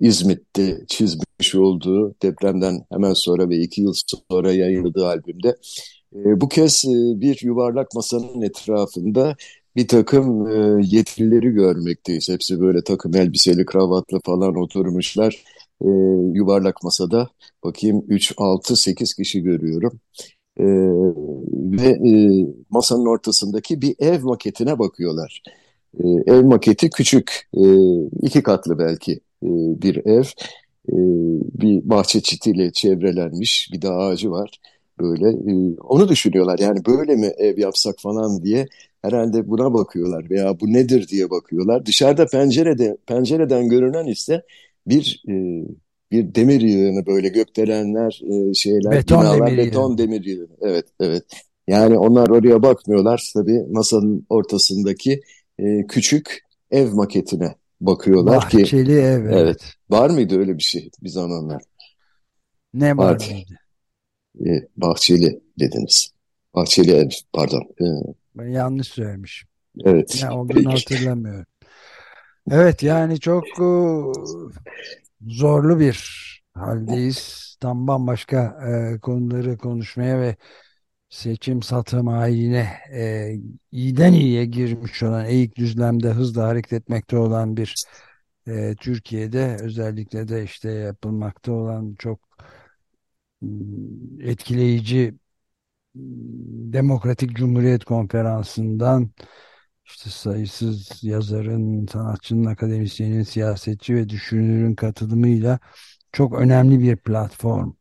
İzmit'te 0.00 0.78
çizmiş 0.88 1.54
olduğu 1.54 2.14
depremden 2.22 2.84
hemen 2.92 3.12
sonra 3.12 3.48
ve 3.48 3.56
iki 3.56 3.82
yıl 3.82 3.94
sonra 4.30 4.52
yayınladığı 4.52 5.06
albümde. 5.06 5.56
E, 6.14 6.40
bu 6.40 6.48
kez 6.48 6.84
e, 6.84 7.20
bir 7.20 7.40
yuvarlak 7.42 7.94
masanın 7.94 8.42
etrafında 8.42 9.36
bir 9.76 9.88
takım 9.88 10.48
e, 10.48 10.80
yetkilileri 10.82 11.50
görmekteyiz. 11.50 12.28
Hepsi 12.28 12.60
böyle 12.60 12.84
takım 12.84 13.16
elbiseli, 13.16 13.64
kravatlı 13.64 14.20
falan 14.24 14.54
oturmuşlar 14.54 15.44
e, 15.84 15.88
yuvarlak 16.34 16.82
masada 16.84 17.28
bakayım 17.64 18.04
3, 18.08 18.34
6, 18.36 18.76
8 18.76 19.14
kişi 19.14 19.42
görüyorum. 19.42 20.00
E, 20.60 20.64
ve 21.82 22.10
e, 22.10 22.46
masanın 22.70 23.06
ortasındaki 23.06 23.82
bir 23.82 23.94
ev 23.98 24.22
maketine 24.22 24.78
bakıyorlar. 24.78 25.42
E, 26.04 26.08
ev 26.26 26.44
maketi 26.44 26.90
küçük, 26.90 27.48
e, 27.54 27.62
iki 28.22 28.42
katlı 28.42 28.78
belki 28.78 29.12
e, 29.42 29.48
bir 29.82 30.06
ev. 30.06 30.24
E, 30.88 30.96
bir 31.60 31.88
bahçe 31.88 32.20
çitiyle 32.20 32.72
çevrelenmiş 32.72 33.70
bir 33.72 33.82
de 33.82 33.88
ağacı 33.90 34.30
var. 34.30 34.50
Böyle 35.00 35.28
e, 35.28 35.76
onu 35.80 36.08
düşünüyorlar 36.08 36.58
yani 36.58 36.84
böyle 36.86 37.16
mi 37.16 37.26
ev 37.26 37.58
yapsak 37.58 37.94
falan 37.98 38.42
diye 38.42 38.66
herhalde 39.02 39.48
buna 39.48 39.74
bakıyorlar 39.74 40.30
veya 40.30 40.60
bu 40.60 40.72
nedir 40.72 41.08
diye 41.08 41.30
bakıyorlar. 41.30 41.86
Dışarıda 41.86 42.26
pencerede 42.26 42.96
pencereden 43.06 43.68
görünen 43.68 44.06
ise 44.06 44.42
bir 44.88 45.22
e, 45.28 45.34
bir 46.10 46.34
demir 46.34 46.60
yığını 46.60 47.06
böyle 47.06 47.28
gökdelenler 47.28 48.20
e, 48.24 48.54
şeyler 48.54 48.92
beton 48.92 49.20
binalar 49.20 49.50
demir 49.50 49.58
beton 49.58 49.88
yığını. 49.88 49.98
demir 49.98 50.24
yığını. 50.24 50.56
Evet 50.60 50.86
evet. 51.00 51.24
Yani 51.68 51.98
onlar 51.98 52.28
oraya 52.28 52.62
bakmıyorlar 52.62 53.30
tabii 53.34 53.64
masanın 53.70 54.26
ortasındaki 54.28 55.20
e, 55.58 55.86
küçük 55.86 56.44
ev 56.70 56.92
maketine 56.92 57.54
bakıyorlar 57.80 58.36
Bahçeli 58.36 58.64
ki. 58.64 58.76
Bahçeli 58.76 58.92
ev. 58.92 59.24
Evet. 59.24 59.34
evet. 59.34 59.74
Var 59.90 60.10
mıydı 60.10 60.38
öyle 60.38 60.58
bir 60.58 60.62
şey 60.62 60.90
bir 61.02 61.08
zamanlar? 61.08 61.62
Ne 62.74 62.96
vardı? 62.96 63.24
E, 64.46 64.50
bahçeli 64.76 65.40
dediniz. 65.58 66.12
Bahçeli 66.54 66.92
ev 66.92 67.08
pardon. 67.32 67.62
E, 67.80 67.84
ben 68.34 68.48
yanlış 68.48 68.88
söylemişim. 68.88 69.48
Evet. 69.84 70.20
Ne 70.22 70.30
olduğunu 70.30 70.72
hatırlamıyorum. 70.72 71.46
Evet 72.50 72.82
yani 72.82 73.20
çok 73.20 73.44
e, 73.44 73.68
zorlu 75.28 75.80
bir 75.80 75.98
haldeyiz. 76.54 77.56
Tam 77.60 77.86
bambaşka 77.86 78.58
e, 78.96 79.00
konuları 79.00 79.58
konuşmaya 79.58 80.20
ve 80.20 80.36
seçim 81.10 81.62
satım 81.62 82.06
haline 82.06 82.68
e, 82.92 83.32
iyiden 83.72 84.12
iyiye 84.12 84.44
girmiş 84.44 85.02
olan 85.02 85.24
eğik 85.26 85.56
düzlemde 85.56 86.10
hızla 86.10 86.48
hareket 86.48 86.72
etmekte 86.72 87.16
olan 87.18 87.56
bir 87.56 87.74
e, 88.46 88.74
Türkiye'de 88.80 89.56
özellikle 89.60 90.28
de 90.28 90.44
işte 90.44 90.70
yapılmakta 90.70 91.52
olan 91.52 91.94
çok 91.98 92.20
etkileyici 94.20 95.14
Demokratik 96.72 97.36
Cumhuriyet 97.36 97.84
Konferansı'ndan 97.84 99.10
işte 99.88 100.10
sayısız 100.10 101.04
yazarın, 101.04 101.86
sanatçının, 101.86 102.44
akademisyenin, 102.44 103.22
siyasetçi 103.22 103.94
ve 103.94 104.08
düşünürün 104.08 104.74
katılımıyla 104.74 105.58
çok 106.12 106.34
önemli 106.40 106.80
bir 106.80 106.96
platform 106.96 107.72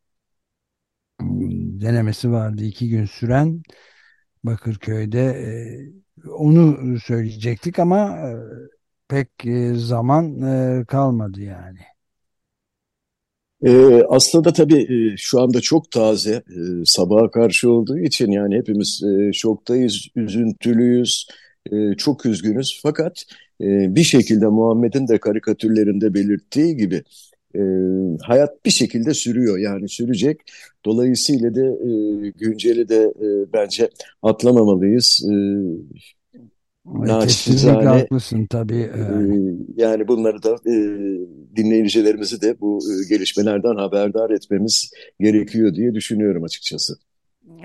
denemesi 1.82 2.32
vardı. 2.32 2.64
iki 2.64 2.90
gün 2.90 3.06
süren 3.06 3.62
Bakırköy'de 4.44 5.52
onu 6.30 7.00
söyleyecektik 7.00 7.80
ama 7.80 8.18
pek 9.08 9.30
zaman 9.74 10.40
kalmadı 10.86 11.42
yani. 11.42 11.80
Aslında 14.10 14.54
tabii 14.54 15.16
şu 15.18 15.42
anda 15.42 15.62
çok 15.62 15.92
taze 15.92 16.32
e, 16.32 16.44
sabaha 16.86 17.32
karşı 17.32 17.72
olduğu 17.72 17.98
için 17.98 18.32
yani 18.32 18.56
hepimiz 18.56 19.04
e, 19.04 19.34
şoktayız, 19.34 20.08
üzüntülüyüz, 20.16 21.28
e, 21.30 21.47
çok 21.98 22.26
üzgünüz. 22.26 22.80
Fakat 22.84 23.26
e, 23.62 23.96
bir 23.96 24.04
şekilde 24.04 24.48
Muhammed'in 24.48 25.08
de 25.08 25.18
karikatürlerinde 25.18 26.14
belirttiği 26.14 26.78
gibi 26.78 27.04
e, 27.56 27.62
hayat 28.22 28.66
bir 28.66 28.72
şekilde 28.72 29.14
sürüyor 29.14 29.58
yani 29.58 29.90
sürecek. 29.90 30.40
Dolayısıyla 30.86 31.56
da 31.56 31.66
e, 31.66 31.90
günceli 32.30 32.90
de 32.90 33.14
e, 33.22 33.54
bence 33.54 33.90
atlamamalıyız. 34.24 35.26
E, 35.30 35.36
Naçizane, 36.86 37.86
haklısın 37.86 38.46
tabii. 38.46 38.90
Yani. 39.00 39.50
E, 39.50 39.56
yani 39.76 40.08
bunları 40.08 40.44
da 40.44 40.56
e, 40.66 40.74
dinleyicilerimizi 41.56 42.42
de 42.42 42.60
bu 42.62 42.80
e, 42.80 43.10
gelişmelerden 43.10 43.76
haberdar 43.76 44.30
etmemiz 44.30 44.92
gerekiyor 45.20 45.74
diye 45.74 45.94
düşünüyorum 45.94 46.44
açıkçası. 46.44 46.94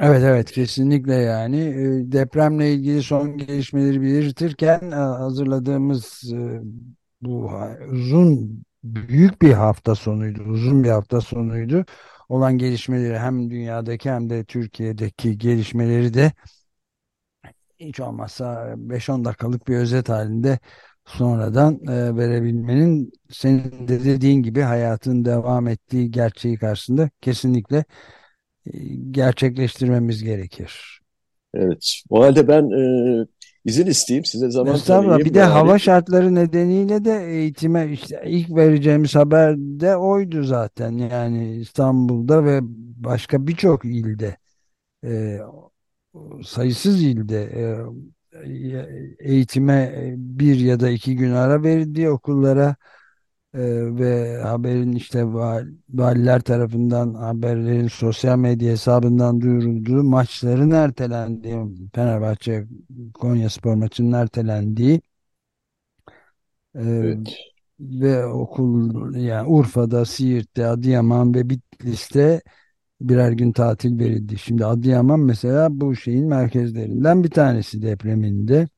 Evet 0.03 0.23
evet 0.23 0.53
kesinlikle 0.53 1.15
yani. 1.15 1.59
E, 1.61 2.13
depremle 2.13 2.73
ilgili 2.75 3.03
son 3.03 3.39
gelişmeleri 3.39 4.03
belirtirken 4.03 4.91
e, 4.91 4.95
hazırladığımız 4.95 6.33
e, 6.33 6.61
bu 7.23 7.51
uzun 7.91 8.65
büyük 8.85 9.43
bir 9.43 9.53
hafta 9.53 9.95
sonuydu 9.95 10.43
uzun 10.43 10.85
bir 10.85 10.89
hafta 10.91 11.21
sonuydu. 11.21 11.85
Olan 12.29 12.59
gelişmeleri 12.59 13.19
hem 13.19 13.51
dünyadaki 13.51 14.11
hem 14.11 14.31
de 14.31 14.45
Türkiye'deki 14.45 15.39
gelişmeleri 15.39 16.15
de 16.15 16.33
hiç 17.81 18.01
olmazsa 18.01 18.75
5-10 18.77 19.25
dakikalık 19.25 19.69
bir 19.69 19.77
özet 19.77 20.09
halinde 20.09 20.59
sonradan 21.07 21.81
e, 21.89 22.17
verebilmenin 22.17 23.13
senin 23.31 23.89
de 23.89 24.05
dediğin 24.05 24.43
gibi 24.43 24.61
hayatın 24.61 25.25
devam 25.25 25.69
ettiği 25.69 26.11
gerçeği 26.11 26.57
karşısında 26.59 27.11
kesinlikle 27.21 27.85
gerçekleştirmemiz 29.11 30.25
gerekir. 30.25 31.01
Evet. 31.55 32.03
O 32.11 32.23
halde 32.23 32.49
ben 32.49 32.71
e, 32.71 33.27
izin 33.65 33.87
isteyeyim 33.87 34.25
size 34.25 34.51
zaman 34.51 34.75
Estağfurullah. 34.75 35.19
Bir 35.19 35.35
de 35.35 35.39
yani... 35.39 35.53
hava 35.53 35.79
şartları 35.79 36.35
nedeniyle 36.35 37.05
de 37.05 37.27
eğitime 37.27 37.93
işte 37.93 38.23
ilk 38.27 38.51
vereceğimiz 38.51 39.15
haber 39.15 39.57
de 39.59 39.97
oydu 39.97 40.43
zaten. 40.43 40.93
Yani 40.93 41.57
İstanbul'da 41.57 42.45
ve 42.45 42.61
başka 43.05 43.47
birçok 43.47 43.85
ilde 43.85 44.37
e, 45.07 45.39
sayısız 46.45 47.03
ilde 47.03 47.43
e, 47.43 47.63
eğitime 49.21 50.13
bir 50.17 50.61
ya 50.61 50.81
da 50.81 50.91
iki 50.91 51.17
gün 51.17 51.33
ara 51.33 51.63
verildi 51.63 52.11
okullara 52.11 52.77
e, 53.55 53.61
ve 53.99 54.39
haberin 54.43 54.93
işte 54.93 55.25
valiler 55.91 56.41
tarafından 56.41 57.15
haberlerin 57.15 57.89
sosyal 57.89 58.39
medya 58.39 58.73
hesabından 58.73 59.41
duyurulduğu 59.41 60.03
maçların 60.03 60.71
ertelendiği 60.71 61.57
Fenerbahçe 61.95 62.67
Konya 63.15 63.51
Spor 63.51 63.75
maçının 63.75 64.13
ertelendiği 64.13 65.01
e, 66.75 66.81
evet. 66.81 67.37
ve 67.81 68.27
okul 68.27 69.15
yani 69.17 69.49
Urfa'da, 69.49 70.05
Siirt'te, 70.05 70.67
Adıyaman 70.67 71.35
ve 71.35 71.51
Bitlis'te 71.51 72.43
birer 73.01 73.33
gün 73.33 73.53
tatil 73.53 73.99
verildi. 73.99 74.39
Şimdi 74.39 74.67
Adıyaman 74.67 75.21
mesela 75.21 75.81
bu 75.81 75.97
şeyin 75.97 76.29
merkezlerinden 76.29 77.25
bir 77.25 77.31
tanesi 77.31 77.83
depreminde. 77.83 78.69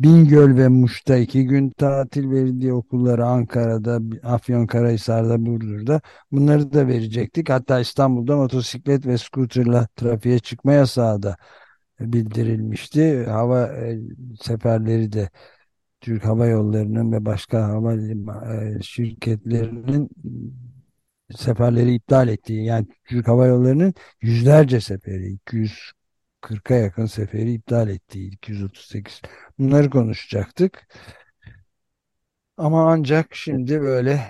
Bingöl 0.00 0.56
ve 0.56 0.68
Muş'ta 0.68 1.16
iki 1.16 1.46
gün 1.46 1.70
tatil 1.70 2.30
verildi 2.30 2.72
okullara 2.72 3.26
Ankara'da, 3.26 4.00
Afyonkarahisar'da, 4.22 5.46
Burdur'da. 5.46 6.00
Bunları 6.32 6.72
da 6.72 6.88
verecektik. 6.88 7.50
Hatta 7.50 7.80
İstanbul'da 7.80 8.36
motosiklet 8.36 9.06
ve 9.06 9.18
skuterla 9.18 9.88
trafiğe 9.96 10.38
çıkma 10.38 10.72
yasağı 10.72 11.22
da 11.22 11.36
bildirilmişti. 12.00 13.24
Hava 13.24 13.66
e, 13.66 13.98
seferleri 14.40 15.12
de 15.12 15.30
Türk 16.00 16.24
Hava 16.24 16.46
Yolları'nın 16.46 17.12
ve 17.12 17.24
başka 17.24 17.68
hava 17.68 17.94
e, 17.94 18.82
şirketlerinin 18.82 20.10
seferleri 21.36 21.94
iptal 21.94 22.28
ettiği 22.28 22.64
yani 22.64 22.86
Türk 23.04 23.28
Hava 23.28 23.46
Yolları'nın 23.46 23.94
yüzlerce 24.22 24.80
seferi 24.80 25.38
240'a 26.42 26.76
yakın 26.76 27.06
seferi 27.06 27.52
iptal 27.52 27.88
ettiği 27.88 28.32
238 28.32 29.22
bunları 29.58 29.90
konuşacaktık. 29.90 30.86
Ama 32.56 32.92
ancak 32.92 33.34
şimdi 33.34 33.80
böyle 33.80 34.20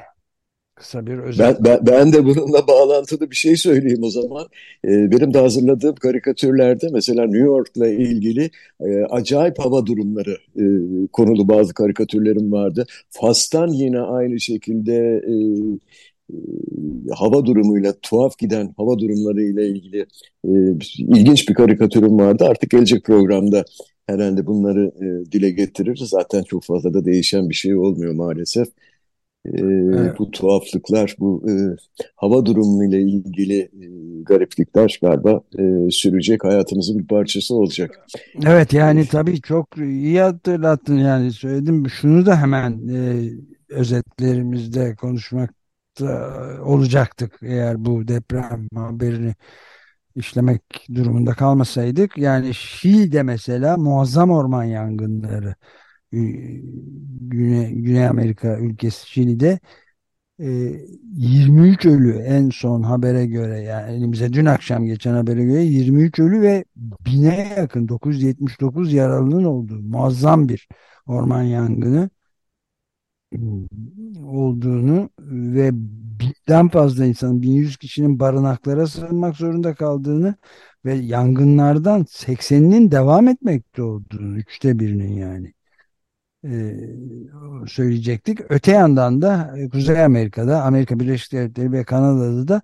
kısa 0.74 1.06
bir 1.06 1.18
özet. 1.18 1.46
Ben, 1.46 1.64
ben, 1.64 1.86
ben 1.86 2.12
de 2.12 2.24
bununla 2.24 2.66
bağlantılı 2.66 3.30
bir 3.30 3.36
şey 3.36 3.56
söyleyeyim 3.56 4.02
o 4.02 4.10
zaman. 4.10 4.46
Ee, 4.84 4.88
benim 4.88 5.34
de 5.34 5.38
hazırladığım 5.38 5.94
karikatürlerde 5.94 6.88
mesela 6.92 7.24
New 7.24 7.38
York'la 7.38 7.88
ilgili 7.88 8.50
e, 8.80 9.04
acayip 9.04 9.58
hava 9.58 9.86
durumları 9.86 10.36
e, 10.56 10.64
konulu 11.12 11.48
bazı 11.48 11.74
karikatürlerim 11.74 12.52
vardı. 12.52 12.86
Fas'tan 13.10 13.68
yine 13.68 14.00
aynı 14.00 14.40
şekilde 14.40 15.22
e, 15.28 15.34
hava 17.10 17.46
durumuyla 17.46 17.94
tuhaf 18.02 18.38
giden 18.38 18.74
hava 18.76 18.98
durumları 18.98 19.42
ile 19.42 19.68
ilgili 19.68 20.06
e, 20.44 20.50
ilginç 20.98 21.48
bir 21.48 21.54
karikatürüm 21.54 22.18
vardı. 22.18 22.44
Artık 22.48 22.70
gelecek 22.70 23.04
programda 23.04 23.64
herhalde 24.06 24.46
bunları 24.46 24.92
e, 24.96 25.32
dile 25.32 25.50
getiririz. 25.50 26.08
Zaten 26.08 26.42
çok 26.42 26.64
fazla 26.64 26.94
da 26.94 27.04
değişen 27.04 27.48
bir 27.48 27.54
şey 27.54 27.76
olmuyor 27.76 28.14
maalesef. 28.14 28.68
E, 29.46 29.50
evet. 29.60 30.18
Bu 30.18 30.30
tuhaflıklar, 30.30 31.16
bu 31.18 31.44
e, 31.50 31.52
hava 32.16 32.46
durumu 32.46 32.84
ile 32.84 33.00
ilgili 33.00 33.58
e, 33.58 33.86
gariplikler 34.22 34.98
galiba 35.02 35.42
e, 35.58 35.90
sürecek 35.90 36.44
hayatımızın 36.44 36.98
bir 36.98 37.06
parçası 37.06 37.54
olacak. 37.54 38.06
Evet 38.46 38.72
yani 38.72 39.06
tabii 39.06 39.40
çok 39.40 39.78
iyi 39.78 40.20
hatırlattın 40.20 40.98
yani 40.98 41.32
söyledim. 41.32 41.88
Şunu 41.90 42.26
da 42.26 42.40
hemen 42.40 42.88
e, 42.88 43.30
özetlerimizde 43.68 44.94
konuşmak 44.94 45.61
olacaktık 46.64 47.38
eğer 47.42 47.84
bu 47.84 48.08
deprem 48.08 48.68
haberini 48.74 49.34
işlemek 50.14 50.86
durumunda 50.94 51.34
kalmasaydık. 51.34 52.18
Yani 52.18 52.54
Şili'de 52.54 53.22
mesela 53.22 53.76
muazzam 53.76 54.30
orman 54.30 54.64
yangınları 54.64 55.54
Güney, 57.20 57.72
Güney 57.72 58.06
Amerika 58.06 58.58
ülkesi 58.58 59.10
Şili'de 59.10 59.60
23 60.38 61.86
ölü 61.86 62.12
en 62.18 62.50
son 62.50 62.82
habere 62.82 63.26
göre 63.26 63.60
yani 63.60 63.92
elimize 63.92 64.32
dün 64.32 64.46
akşam 64.46 64.84
geçen 64.84 65.14
habere 65.14 65.44
göre 65.44 65.62
23 65.62 66.18
ölü 66.18 66.42
ve 66.42 66.64
bine 66.76 67.54
yakın 67.56 67.88
979 67.88 68.92
yaralının 68.92 69.44
olduğu 69.44 69.82
muazzam 69.82 70.48
bir 70.48 70.68
orman 71.06 71.42
yangını 71.42 72.10
olduğunu 74.24 75.10
ve 75.18 75.70
binden 76.20 76.68
fazla 76.68 77.06
insanın 77.06 77.42
1100 77.42 77.76
kişinin 77.76 78.20
barınaklara 78.20 78.86
sığınmak 78.86 79.36
zorunda 79.36 79.74
kaldığını 79.74 80.34
ve 80.84 80.94
yangınlardan 80.94 82.00
80'inin 82.02 82.90
devam 82.90 83.28
etmekte 83.28 83.82
olduğunu 83.82 84.38
üçte 84.38 84.78
birinin 84.78 85.12
yani 85.12 85.52
e, 86.44 86.76
söyleyecektik. 87.66 88.38
Öte 88.48 88.72
yandan 88.72 89.22
da 89.22 89.54
e, 89.58 89.68
Kuzey 89.68 90.04
Amerika'da 90.04 90.62
Amerika 90.62 91.00
Birleşik 91.00 91.32
Devletleri 91.32 91.72
ve 91.72 91.84
Kanada'da 91.84 92.48
da 92.48 92.62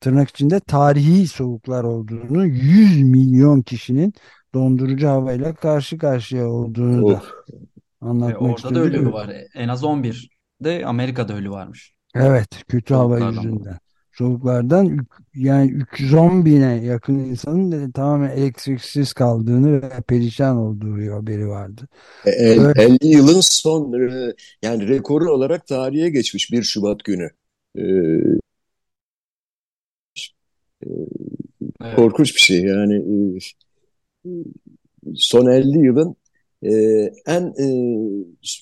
tırnak 0.00 0.30
içinde 0.30 0.60
tarihi 0.60 1.28
soğuklar 1.28 1.84
olduğunu 1.84 2.46
100 2.46 3.02
milyon 3.02 3.62
kişinin 3.62 4.12
dondurucu 4.54 5.08
havayla 5.08 5.54
karşı 5.54 5.98
karşıya 5.98 6.48
olduğunu 6.48 7.10
da 7.10 7.22
anlatmak 8.06 8.42
e, 8.42 8.44
orada 8.44 8.74
da 8.74 8.80
ölü 8.80 9.12
var. 9.12 9.30
En 9.54 9.68
az 9.68 9.84
11 9.84 10.30
de 10.60 10.86
Amerika'da 10.86 11.34
ölü 11.34 11.50
varmış. 11.50 11.94
Evet, 12.14 12.48
kötü 12.68 12.94
hava 12.94 13.18
yüzünden. 13.18 13.78
Soğuklardan 14.12 15.06
yani 15.34 15.70
310 15.70 16.44
bine 16.44 16.84
yakın 16.84 17.18
insanın 17.18 17.90
tamamen 17.90 18.30
elektriksiz 18.30 19.12
kaldığını 19.12 19.82
ve 19.82 19.90
perişan 20.08 20.56
olduğu 20.56 21.12
haberi 21.12 21.48
vardı. 21.48 21.88
E, 22.24 22.30
el, 22.30 22.72
50 22.76 23.06
yılın 23.06 23.40
son 23.40 23.92
e, 23.92 24.32
yani 24.62 24.88
rekoru 24.88 25.32
olarak 25.32 25.66
tarihe 25.66 26.10
geçmiş 26.10 26.52
1 26.52 26.62
Şubat 26.62 27.04
günü. 27.04 27.30
Ee, 27.78 27.82
Evet. 31.84 31.96
Korkunç 31.96 32.34
bir 32.34 32.40
şey 32.40 32.60
yani 32.60 33.04
son 35.14 35.46
50 35.46 35.78
yılın 35.78 36.16
en 37.26 37.54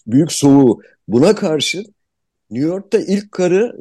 büyük 0.06 0.32
soğuğu. 0.32 0.82
Buna 1.08 1.34
karşı 1.34 1.84
New 2.50 2.68
York'ta 2.68 2.98
ilk 2.98 3.32
karı 3.32 3.76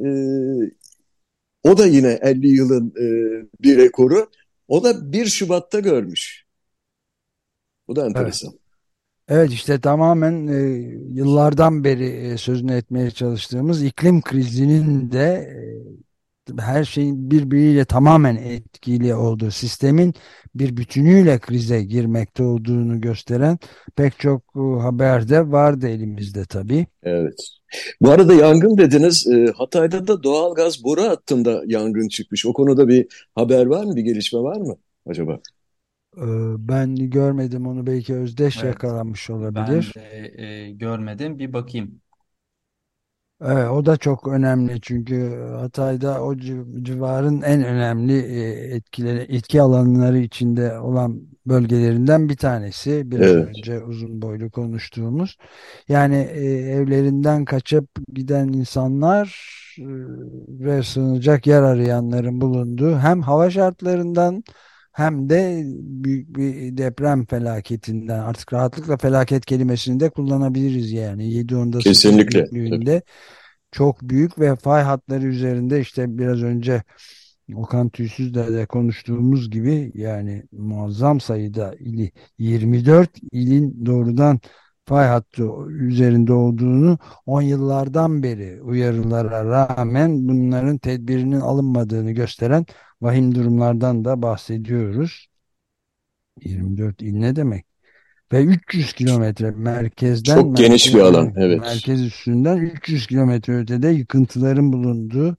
o 1.62 1.78
da 1.78 1.86
yine 1.86 2.18
50 2.22 2.48
yılın 2.48 2.94
bir 3.60 3.76
rekoru. 3.76 4.30
O 4.68 4.84
da 4.84 5.12
1 5.12 5.26
Şubat'ta 5.26 5.80
görmüş. 5.80 6.44
Bu 7.88 7.96
da 7.96 8.06
enteresan. 8.06 8.50
Evet. 8.50 8.64
Evet 9.28 9.52
işte 9.52 9.80
tamamen 9.80 10.46
e, 10.46 10.60
yıllardan 11.12 11.84
beri 11.84 12.06
e, 12.06 12.36
sözünü 12.36 12.72
etmeye 12.72 13.10
çalıştığımız 13.10 13.82
iklim 13.82 14.22
krizinin 14.22 15.12
de 15.12 15.24
e, 15.24 15.58
her 16.58 16.84
şeyin 16.84 17.30
birbiriyle 17.30 17.84
tamamen 17.84 18.36
etkili 18.36 19.14
olduğu 19.14 19.50
sistemin 19.50 20.14
bir 20.54 20.76
bütünüyle 20.76 21.38
krize 21.38 21.82
girmekte 21.82 22.42
olduğunu 22.42 23.00
gösteren 23.00 23.58
pek 23.96 24.18
çok 24.18 24.42
e, 24.56 24.80
haber 24.80 25.28
de 25.28 25.50
vardı 25.52 25.88
elimizde 25.88 26.44
tabii. 26.44 26.86
Evet. 27.02 27.34
Bu 28.00 28.10
arada 28.10 28.34
yangın 28.34 28.78
dediniz. 28.78 29.26
E, 29.26 29.52
Hatay'da 29.56 30.06
da 30.08 30.22
doğal 30.22 30.54
gaz 30.54 30.84
boru 30.84 31.02
hattında 31.02 31.62
yangın 31.66 32.08
çıkmış. 32.08 32.46
O 32.46 32.52
konuda 32.52 32.88
bir 32.88 33.26
haber 33.34 33.66
var 33.66 33.84
mı? 33.84 33.96
Bir 33.96 34.02
gelişme 34.02 34.38
var 34.40 34.56
mı 34.56 34.76
acaba? 35.06 35.40
Ee, 36.16 36.22
ben 36.58 36.96
görmedim 36.96 37.66
onu 37.66 37.86
belki 37.86 38.14
Özdeş 38.14 38.56
Evet. 38.56 38.64
yakalanmış 38.64 39.28
Ben 39.30 39.34
olabilir. 39.34 39.94
de 39.94 40.32
e, 40.42 40.70
görmedim. 40.72 41.38
Bir 41.38 41.52
bakayım. 41.52 42.00
Evet, 43.46 43.70
o 43.70 43.86
da 43.86 43.96
çok 43.96 44.28
önemli 44.28 44.80
çünkü 44.80 45.36
Hatay'da 45.60 46.22
o 46.24 46.36
civarın 46.82 47.42
en 47.42 47.64
önemli 47.64 48.12
e, 48.18 48.74
etkileri, 48.76 49.36
etki 49.36 49.62
alanları 49.62 50.18
içinde 50.18 50.78
olan 50.78 51.20
bölgelerinden 51.46 52.28
bir 52.28 52.36
tanesi. 52.36 53.10
Biraz 53.10 53.30
Evet. 53.30 53.48
önce 53.48 53.80
uzun 53.84 54.22
boylu 54.22 54.50
konuştuğumuz. 54.50 55.36
Yani 55.88 56.16
e, 56.16 56.40
evlerinden 56.50 57.44
kaçıp 57.44 57.88
giden 58.14 58.48
insanlar 58.48 59.28
e, 59.78 59.84
ve 60.48 60.82
sığınacak 60.82 61.46
yer 61.46 61.62
arayanların 61.62 62.40
bulunduğu 62.40 62.96
hem 62.98 63.22
hava 63.22 63.50
şartlarından 63.50 64.44
hem 64.94 65.30
de 65.30 65.62
büyük 65.80 66.36
bir 66.36 66.76
deprem 66.76 67.26
felaketinden 67.26 68.18
artık 68.18 68.52
rahatlıkla 68.52 68.96
felaket 68.96 69.46
kelimesini 69.46 70.00
de 70.00 70.10
kullanabiliriz 70.10 70.92
yani 70.92 71.24
7.8 71.24 71.82
Kesinlikle. 71.84 72.46
büyüklüğünde 72.52 73.02
çok 73.72 74.02
büyük 74.02 74.38
ve 74.40 74.56
fay 74.56 74.82
hatları 74.82 75.26
üzerinde 75.26 75.80
işte 75.80 76.18
biraz 76.18 76.42
önce 76.42 76.82
Okan 77.54 77.88
Tüysüz'le 77.88 78.34
de 78.34 78.66
konuştuğumuz 78.66 79.50
gibi 79.50 79.92
yani 79.94 80.42
muazzam 80.52 81.20
sayıda 81.20 81.74
ili 81.78 82.12
24 82.38 83.10
ilin 83.32 83.86
doğrudan 83.86 84.40
fay 84.86 85.06
hattı 85.06 85.44
üzerinde 85.68 86.32
olduğunu 86.32 86.98
10 87.26 87.42
yıllardan 87.42 88.22
beri 88.22 88.62
uyarılara 88.62 89.44
rağmen 89.44 90.28
bunların 90.28 90.78
tedbirinin 90.78 91.40
alınmadığını 91.40 92.10
gösteren 92.12 92.66
vahim 93.04 93.34
durumlardan 93.34 94.04
da 94.04 94.22
bahsediyoruz. 94.22 95.26
24 96.44 97.02
il 97.02 97.12
ne 97.12 97.36
demek? 97.36 97.66
Ve 98.32 98.44
300 98.44 98.92
kilometre 98.92 99.50
merkezden 99.50 100.34
Çok 100.34 100.56
geniş 100.56 100.94
bir 100.94 101.00
alan, 101.00 101.32
evet. 101.36 101.60
merkez 101.60 102.02
üstünden 102.02 102.56
300 102.56 103.06
kilometre 103.06 103.56
ötede 103.56 103.88
yıkıntıların 103.88 104.72
bulunduğu 104.72 105.36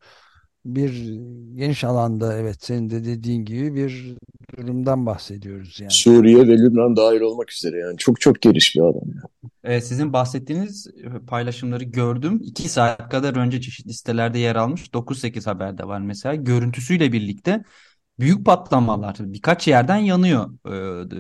bir 0.65 1.19
geniş 1.56 1.84
alanda 1.84 2.38
evet 2.38 2.58
senin 2.60 2.89
de 2.89 3.06
dediğin 3.06 3.45
gibi 3.45 3.75
bir 3.75 4.15
durumdan 4.58 5.06
bahsediyoruz 5.06 5.80
yani. 5.80 5.91
Suriye 5.91 6.47
ve 6.47 6.58
Lübnan 6.58 6.95
dahil 6.95 7.21
olmak 7.21 7.51
üzere 7.51 7.78
yani 7.78 7.97
çok 7.97 8.21
çok 8.21 8.41
geniş 8.41 8.75
bir 8.75 8.82
alan. 8.82 9.01
Yani. 9.06 9.51
Ee, 9.63 9.82
sizin 9.82 10.13
bahsettiğiniz 10.13 10.88
paylaşımları 11.28 11.84
gördüm. 11.84 12.39
2 12.43 12.69
saat 12.69 13.10
kadar 13.10 13.36
önce 13.36 13.62
çeşitli 13.62 13.93
sitelerde 13.93 14.39
yer 14.39 14.56
almış. 14.56 14.93
9-8 14.93 15.45
haberde 15.45 15.88
var 15.88 15.99
mesela. 15.99 16.36
Görüntüsüyle 16.36 17.12
birlikte 17.12 17.63
büyük 18.19 18.45
patlamalar 18.45 19.15
birkaç 19.19 19.67
yerden 19.67 19.97
yanıyor. 19.97 20.49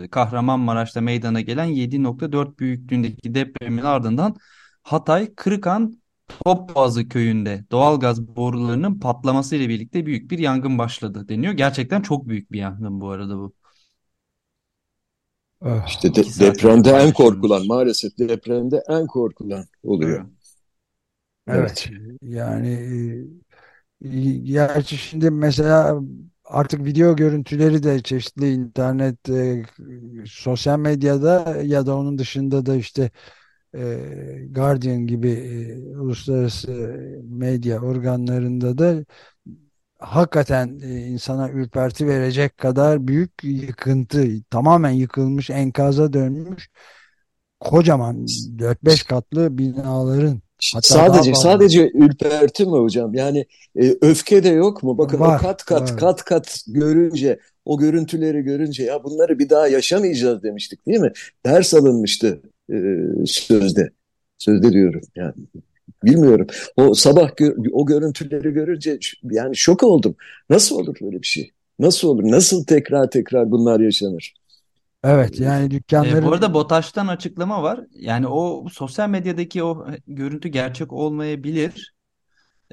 Ee, 0.03 0.07
Kahramanmaraş'ta 0.07 1.01
meydana 1.01 1.41
gelen 1.41 1.67
7.4 1.67 2.59
büyüklüğündeki 2.59 3.35
depremin 3.35 3.83
ardından 3.83 4.35
Hatay, 4.83 5.35
Kırıkan, 5.35 5.97
Topboğazı 6.27 7.09
köyünde 7.09 7.65
doğalgaz 7.71 8.27
borularının 8.27 8.99
patlaması 8.99 9.55
ile 9.55 9.69
birlikte 9.69 10.05
büyük 10.05 10.31
bir 10.31 10.39
yangın 10.39 10.77
başladı 10.77 11.27
deniyor. 11.29 11.53
Gerçekten 11.53 12.01
çok 12.01 12.27
büyük 12.27 12.51
bir 12.51 12.59
yangın 12.59 13.01
bu 13.01 13.09
arada 13.09 13.37
bu. 13.37 13.53
Oh. 15.61 15.87
İşte 15.87 16.15
de, 16.15 16.23
depremde 16.39 16.89
en 16.89 17.13
korkulan 17.13 17.67
maalesef 17.67 18.17
depremde 18.17 18.83
en 18.89 19.07
korkulan 19.07 19.65
oluyor. 19.83 20.25
Evet. 21.47 21.89
evet. 21.89 21.89
Yani 22.21 22.71
e, 24.01 24.31
gerçi 24.37 24.97
şimdi 24.97 25.31
mesela 25.31 25.99
artık 26.45 26.85
video 26.85 27.15
görüntüleri 27.15 27.83
de 27.83 28.03
çeşitli 28.03 28.51
internet, 28.51 29.29
e, 29.29 29.65
sosyal 30.25 30.79
medyada 30.79 31.61
ya 31.63 31.85
da 31.85 31.95
onun 31.95 32.17
dışında 32.17 32.65
da 32.65 32.75
işte 32.75 33.11
Guardian 34.51 35.07
gibi 35.07 35.29
e, 35.29 35.77
uluslararası 35.97 36.71
medya 37.23 37.81
organlarında 37.81 38.77
da 38.77 39.05
hakikaten 39.99 40.79
e, 40.83 41.07
insana 41.07 41.49
ürperti 41.49 42.07
verecek 42.07 42.57
kadar 42.57 43.07
büyük 43.07 43.31
yıkıntı, 43.43 44.27
tamamen 44.49 44.91
yıkılmış, 44.91 45.49
enkaza 45.49 46.13
dönmüş 46.13 46.69
kocaman 47.59 48.25
4-5 48.57 49.07
katlı 49.07 49.57
binaların 49.57 50.41
Hatta 50.73 50.87
sadece 50.87 51.35
sadece 51.35 51.91
ürperti 51.93 52.65
mi 52.65 52.71
hocam? 52.71 53.13
Yani 53.13 53.45
e, 53.81 53.95
öfke 54.01 54.43
de 54.43 54.49
yok 54.49 54.83
mu? 54.83 54.97
Bakın 54.97 55.19
var, 55.19 55.39
o 55.39 55.41
kat 55.41 55.65
kat 55.65 55.81
var. 55.81 55.97
kat 55.97 56.23
kat 56.23 56.59
görünce, 56.67 57.39
o 57.65 57.77
görüntüleri 57.77 58.41
görünce 58.41 58.83
ya 58.83 59.03
bunları 59.03 59.39
bir 59.39 59.49
daha 59.49 59.67
yaşamayacağız 59.67 60.43
demiştik 60.43 60.87
değil 60.87 60.99
mi? 60.99 61.11
Ders 61.45 61.73
alınmıştı 61.73 62.41
e, 62.71 62.75
sözde. 63.25 63.89
Sözde 64.37 64.71
diyorum 64.71 65.01
yani. 65.15 65.33
Bilmiyorum. 66.03 66.47
O 66.77 66.93
sabah 66.93 67.31
o 67.71 67.85
görüntüleri 67.85 68.51
görünce 68.51 68.99
yani 69.23 69.55
şok 69.55 69.83
oldum. 69.83 70.15
Nasıl 70.49 70.75
olur 70.79 70.95
böyle 71.01 71.21
bir 71.21 71.27
şey? 71.27 71.51
Nasıl 71.79 72.07
olur? 72.07 72.23
Nasıl 72.23 72.65
tekrar 72.65 73.09
tekrar 73.09 73.51
bunlar 73.51 73.79
yaşanır? 73.79 74.33
Evet 75.03 75.39
yani 75.39 75.71
dükkanların... 75.71 76.21
E, 76.21 76.25
bu 76.25 76.33
arada 76.33 76.53
BOTAŞ'tan 76.53 77.07
açıklama 77.07 77.63
var. 77.63 77.79
Yani 77.93 78.27
o 78.27 78.65
sosyal 78.71 79.09
medyadaki 79.09 79.63
o 79.63 79.87
görüntü 80.07 80.49
gerçek 80.49 80.93
olmayabilir. 80.93 81.95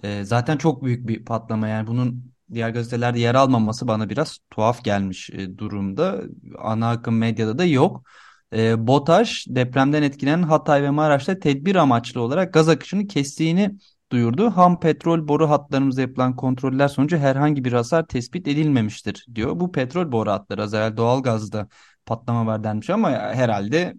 E, 0.03 0.25
zaten 0.25 0.57
çok 0.57 0.85
büyük 0.85 1.09
bir 1.09 1.25
patlama 1.25 1.69
yani 1.69 1.87
bunun 1.87 2.33
diğer 2.55 2.71
gazetelerde 2.71 3.21
yer 3.21 3.35
almaması 3.35 3.89
bana 3.89 4.11
biraz 4.11 4.39
tuhaf 4.51 4.85
gelmiş 4.85 5.31
e, 5.31 5.59
durumda. 5.59 6.23
Ana 6.59 6.91
akım 6.91 7.19
medyada 7.19 7.59
da 7.59 7.65
yok. 7.65 8.05
E, 8.53 8.87
BOTAŞ 8.87 9.47
depremden 9.49 10.03
etkilenen 10.03 10.43
Hatay 10.43 10.83
ve 10.83 10.91
Maraş'ta 10.91 11.39
tedbir 11.39 11.77
amaçlı 11.77 12.21
olarak 12.21 12.55
gaz 12.55 12.69
akışını 12.69 13.07
kestiğini 13.07 13.71
duyurdu. 14.13 14.51
Ham 14.51 14.81
petrol 14.81 15.29
boru 15.29 15.51
hatlarımızda 15.51 16.01
yapılan 16.01 16.37
kontroller 16.37 16.89
sonucu 16.89 17.17
herhangi 17.17 17.65
bir 17.65 17.73
hasar 17.73 18.07
tespit 18.07 18.49
edilmemiştir 18.49 19.27
diyor. 19.35 19.61
Bu 19.61 19.73
petrol 19.73 20.13
boru 20.13 20.31
hatları 20.31 20.63
az 20.63 20.75
evvel 20.75 20.97
doğalgazda 20.97 21.69
patlama 22.07 22.47
var 22.47 22.65
denmiş 22.65 22.91
ama 22.91 23.11
herhalde 23.11 23.95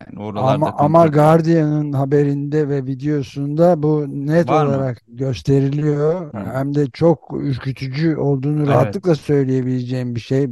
yani 0.00 0.22
oralarda 0.22 0.54
ama, 0.54 0.74
ama 0.78 1.06
Guardian'ın 1.06 1.92
haberinde 1.92 2.68
ve 2.68 2.86
videosunda 2.86 3.82
bu 3.82 4.04
net 4.08 4.48
var 4.48 4.66
olarak 4.66 5.08
mı? 5.08 5.16
gösteriliyor. 5.16 6.34
Hı. 6.34 6.38
Hem 6.52 6.74
de 6.74 6.86
çok 6.92 7.32
ürkütücü 7.32 8.16
olduğunu 8.16 8.58
evet. 8.58 8.68
rahatlıkla 8.68 9.14
söyleyebileceğim 9.14 10.14
bir 10.14 10.20
şey. 10.20 10.48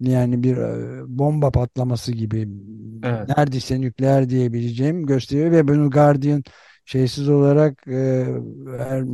Yani 0.00 0.42
bir 0.42 0.56
e, 0.56 1.02
bomba 1.18 1.50
patlaması 1.50 2.12
gibi 2.12 2.48
evet. 3.02 3.28
neredeyse 3.36 3.80
nükleer 3.80 4.28
diyebileceğim 4.28 5.06
gösteriyor 5.06 5.50
ve 5.50 5.68
bunu 5.68 5.90
Guardian 5.90 6.44
şeysiz 6.84 7.28
olarak 7.28 7.88
e, 7.88 8.26
ver, 8.66 9.04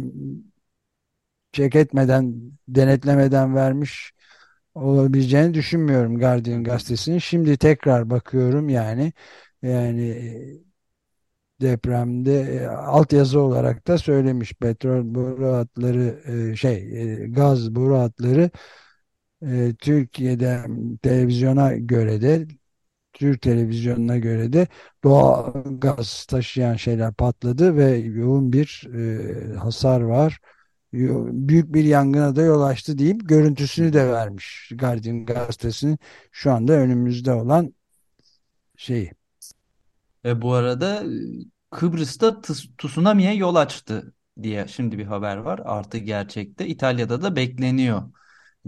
çek 1.53 1.77
etmeden 1.77 2.35
denetlemeden 2.69 3.55
vermiş 3.55 4.13
olabileceğini 4.75 5.55
düşünmüyorum 5.55 6.19
Guardian 6.19 6.65
gazetesinin. 6.65 7.19
Şimdi 7.19 7.57
tekrar 7.57 8.11
bakıyorum 8.11 8.69
yani 8.69 9.13
yani 9.63 10.09
e, 10.09 10.61
depremde 11.61 12.41
e, 12.41 12.67
altyazı 12.67 13.41
olarak 13.41 13.87
da 13.89 13.99
söylemiş 13.99 14.55
petrol 14.55 15.15
boru 15.15 15.53
hatları 15.53 16.23
e, 16.27 16.57
şey 16.57 16.75
e, 17.03 17.29
gaz 17.29 17.75
boru 17.75 17.99
hatları 17.99 18.51
e, 19.43 19.75
Türkiye'de 19.79 20.67
televizyona 21.03 21.73
göre 21.73 22.23
de 22.23 22.47
Türk 23.13 23.43
televizyonuna 23.43 24.19
göre 24.19 24.53
de 24.53 24.67
doğal 25.05 25.53
gaz 25.79 26.25
taşıyan 26.25 26.77
şeyler 26.77 27.15
patladı 27.15 27.77
ve 27.77 27.97
yoğun 27.97 28.53
bir 28.53 28.89
e, 28.95 29.55
hasar 29.55 30.01
var 30.01 30.41
büyük 30.93 31.75
bir 31.75 31.85
yangına 31.85 32.37
da 32.37 32.43
yol 32.43 32.63
açtı 32.63 32.99
deyip 32.99 33.29
görüntüsünü 33.29 33.93
de 33.93 34.13
vermiş 34.13 34.73
Guardian 34.75 35.27
gazetesinin 35.27 35.99
şu 36.33 36.53
anda 36.53 36.73
önümüzde 36.73 37.33
olan 37.33 37.75
şeyi. 38.77 39.13
E, 40.25 40.43
bu 40.43 40.53
arada 40.53 41.03
Kıbrıs'ta 41.71 42.41
tsunami'ye 42.79 43.35
yol 43.35 43.55
açtı 43.55 44.15
diye 44.43 44.69
şimdi 44.69 44.99
bir 44.99 45.07
haber 45.07 45.37
var. 45.37 45.61
Artı 45.65 45.99
gerçekte 45.99 46.67
İtalya'da 46.67 47.23
da 47.23 47.37
bekleniyor 47.37 48.03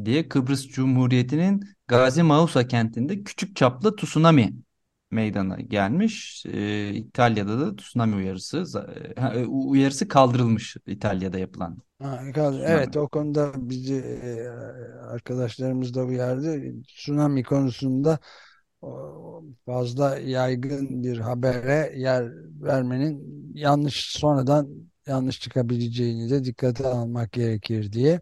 diye 0.05 0.29
Kıbrıs 0.29 0.69
Cumhuriyeti'nin 0.69 1.65
Gazi 1.89 2.23
Mausa 2.23 2.69
kentinde 2.69 3.23
küçük 3.23 3.57
çaplı 3.57 3.97
tsunami 3.97 4.55
meydana 5.11 5.61
gelmiş. 5.61 6.47
E, 6.47 6.91
İtalya'da 6.95 7.61
da 7.61 7.77
tsunami 7.77 8.17
uyarısı 8.17 8.65
e, 9.35 9.45
uyarısı 9.47 10.09
kaldırılmış 10.09 10.77
İtalya'da 10.87 11.39
yapılan. 11.39 11.79
Ha, 12.03 12.23
evet 12.63 12.97
o 12.97 13.09
konuda 13.09 13.53
bizi 13.57 13.95
e, 13.95 14.49
arkadaşlarımız 15.09 15.95
da 15.95 16.05
uyardı. 16.05 16.83
Tsunami 16.83 17.43
konusunda 17.43 18.19
fazla 19.67 20.19
yaygın 20.19 21.03
bir 21.03 21.19
habere 21.19 21.93
yer 21.97 22.31
vermenin 22.63 23.53
yanlış 23.55 24.11
sonradan 24.13 24.69
yanlış 25.07 25.41
çıkabileceğini 25.41 26.31
de 26.31 26.45
dikkate 26.45 26.87
almak 26.87 27.33
gerekir 27.33 27.93
diye. 27.93 28.21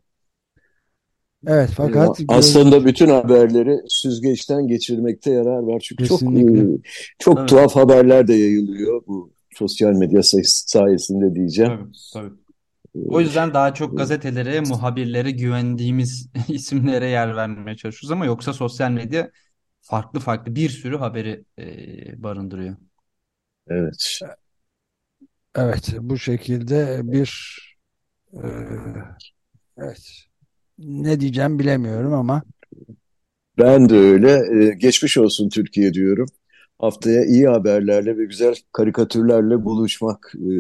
Evet 1.46 1.70
fakat 1.76 2.20
aslında 2.29 2.85
bütün 2.85 3.09
haberleri 3.09 3.79
süzgeçten 3.88 4.68
geçirmekte 4.68 5.31
yarar 5.31 5.59
var. 5.59 5.81
Çünkü 5.81 6.05
Kesinlikle. 6.05 6.61
çok 6.61 6.85
çok 7.18 7.38
evet. 7.38 7.48
tuhaf 7.48 7.76
haberler 7.76 8.29
de 8.29 8.35
yayılıyor 8.35 9.03
bu 9.07 9.33
sosyal 9.55 9.92
medya 9.92 10.22
sayesinde 10.22 11.35
diyeceğim. 11.35 11.72
Tabii, 11.72 11.92
tabii. 12.14 12.40
O 13.09 13.20
yüzden 13.20 13.55
daha 13.55 13.74
çok 13.74 13.98
gazetelere, 13.98 14.61
muhabirlere 14.61 15.31
güvendiğimiz 15.31 16.29
isimlere 16.48 17.07
yer 17.07 17.37
vermeye 17.37 17.76
çalışıyoruz 17.76 18.12
ama 18.12 18.26
yoksa 18.26 18.53
sosyal 18.53 18.90
medya 18.90 19.31
farklı 19.81 20.20
farklı 20.20 20.55
bir 20.55 20.68
sürü 20.70 20.96
haberi 20.96 21.44
e, 21.59 22.22
barındırıyor. 22.22 22.76
Evet. 23.68 24.20
Evet, 25.55 25.94
bu 26.00 26.18
şekilde 26.18 27.00
bir 27.03 27.61
e, 28.33 28.46
evet 29.79 30.30
ne 30.81 31.21
diyeceğim 31.21 31.59
bilemiyorum 31.59 32.12
ama 32.12 32.43
ben 33.59 33.88
de 33.88 33.97
öyle. 33.97 34.33
Ee, 34.33 34.75
geçmiş 34.75 35.19
olsun 35.19 35.49
Türkiye 35.49 35.95
diyorum. 35.95 36.27
Haftaya 36.79 37.25
iyi 37.25 37.49
haberlerle 37.49 38.19
ve 38.19 38.25
güzel 38.25 38.55
karikatürlerle 38.73 39.64
buluşmak 39.64 40.33
e, 40.35 40.51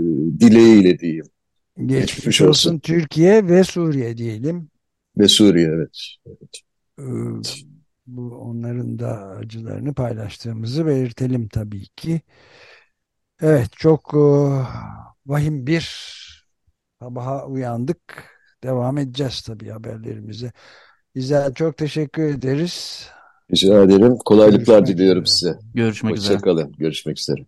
dileğiyle 0.40 0.98
diyeyim. 0.98 1.26
Geçmiş, 1.76 2.14
geçmiş 2.14 2.40
olsun. 2.40 2.70
olsun 2.70 2.78
Türkiye 2.78 3.48
ve 3.48 3.64
Suriye 3.64 4.16
diyelim. 4.16 4.68
Ve 5.18 5.28
Suriye 5.28 5.68
evet. 5.68 5.98
evet. 6.26 6.62
Ee, 6.98 7.04
bu 8.06 8.34
onların 8.36 8.98
da 8.98 9.28
acılarını 9.28 9.94
paylaştığımızı 9.94 10.86
belirtelim 10.86 11.48
tabii 11.48 11.86
ki. 11.96 12.20
Evet 13.42 13.72
çok 13.72 14.14
uh, 14.14 14.66
vahim 15.26 15.66
bir 15.66 15.90
sabaha 17.00 17.46
uyandık. 17.46 18.39
Devam 18.64 18.98
edeceğiz 18.98 19.42
tabii 19.42 19.68
haberlerimize. 19.70 20.52
İzel 21.14 21.54
çok 21.54 21.76
teşekkür 21.78 22.22
ederiz. 22.24 23.08
Rica 23.52 23.82
ederim. 23.82 24.16
Kolaylıklar 24.24 24.86
Görüşmek 24.86 24.86
diliyorum 24.86 25.26
üzere. 25.26 25.26
size. 25.26 25.58
Görüşmek 25.74 26.16
Hoşçakalın. 26.16 26.72
üzere. 26.72 26.72
Görüşmek 26.78 27.18
üzere. 27.18 27.46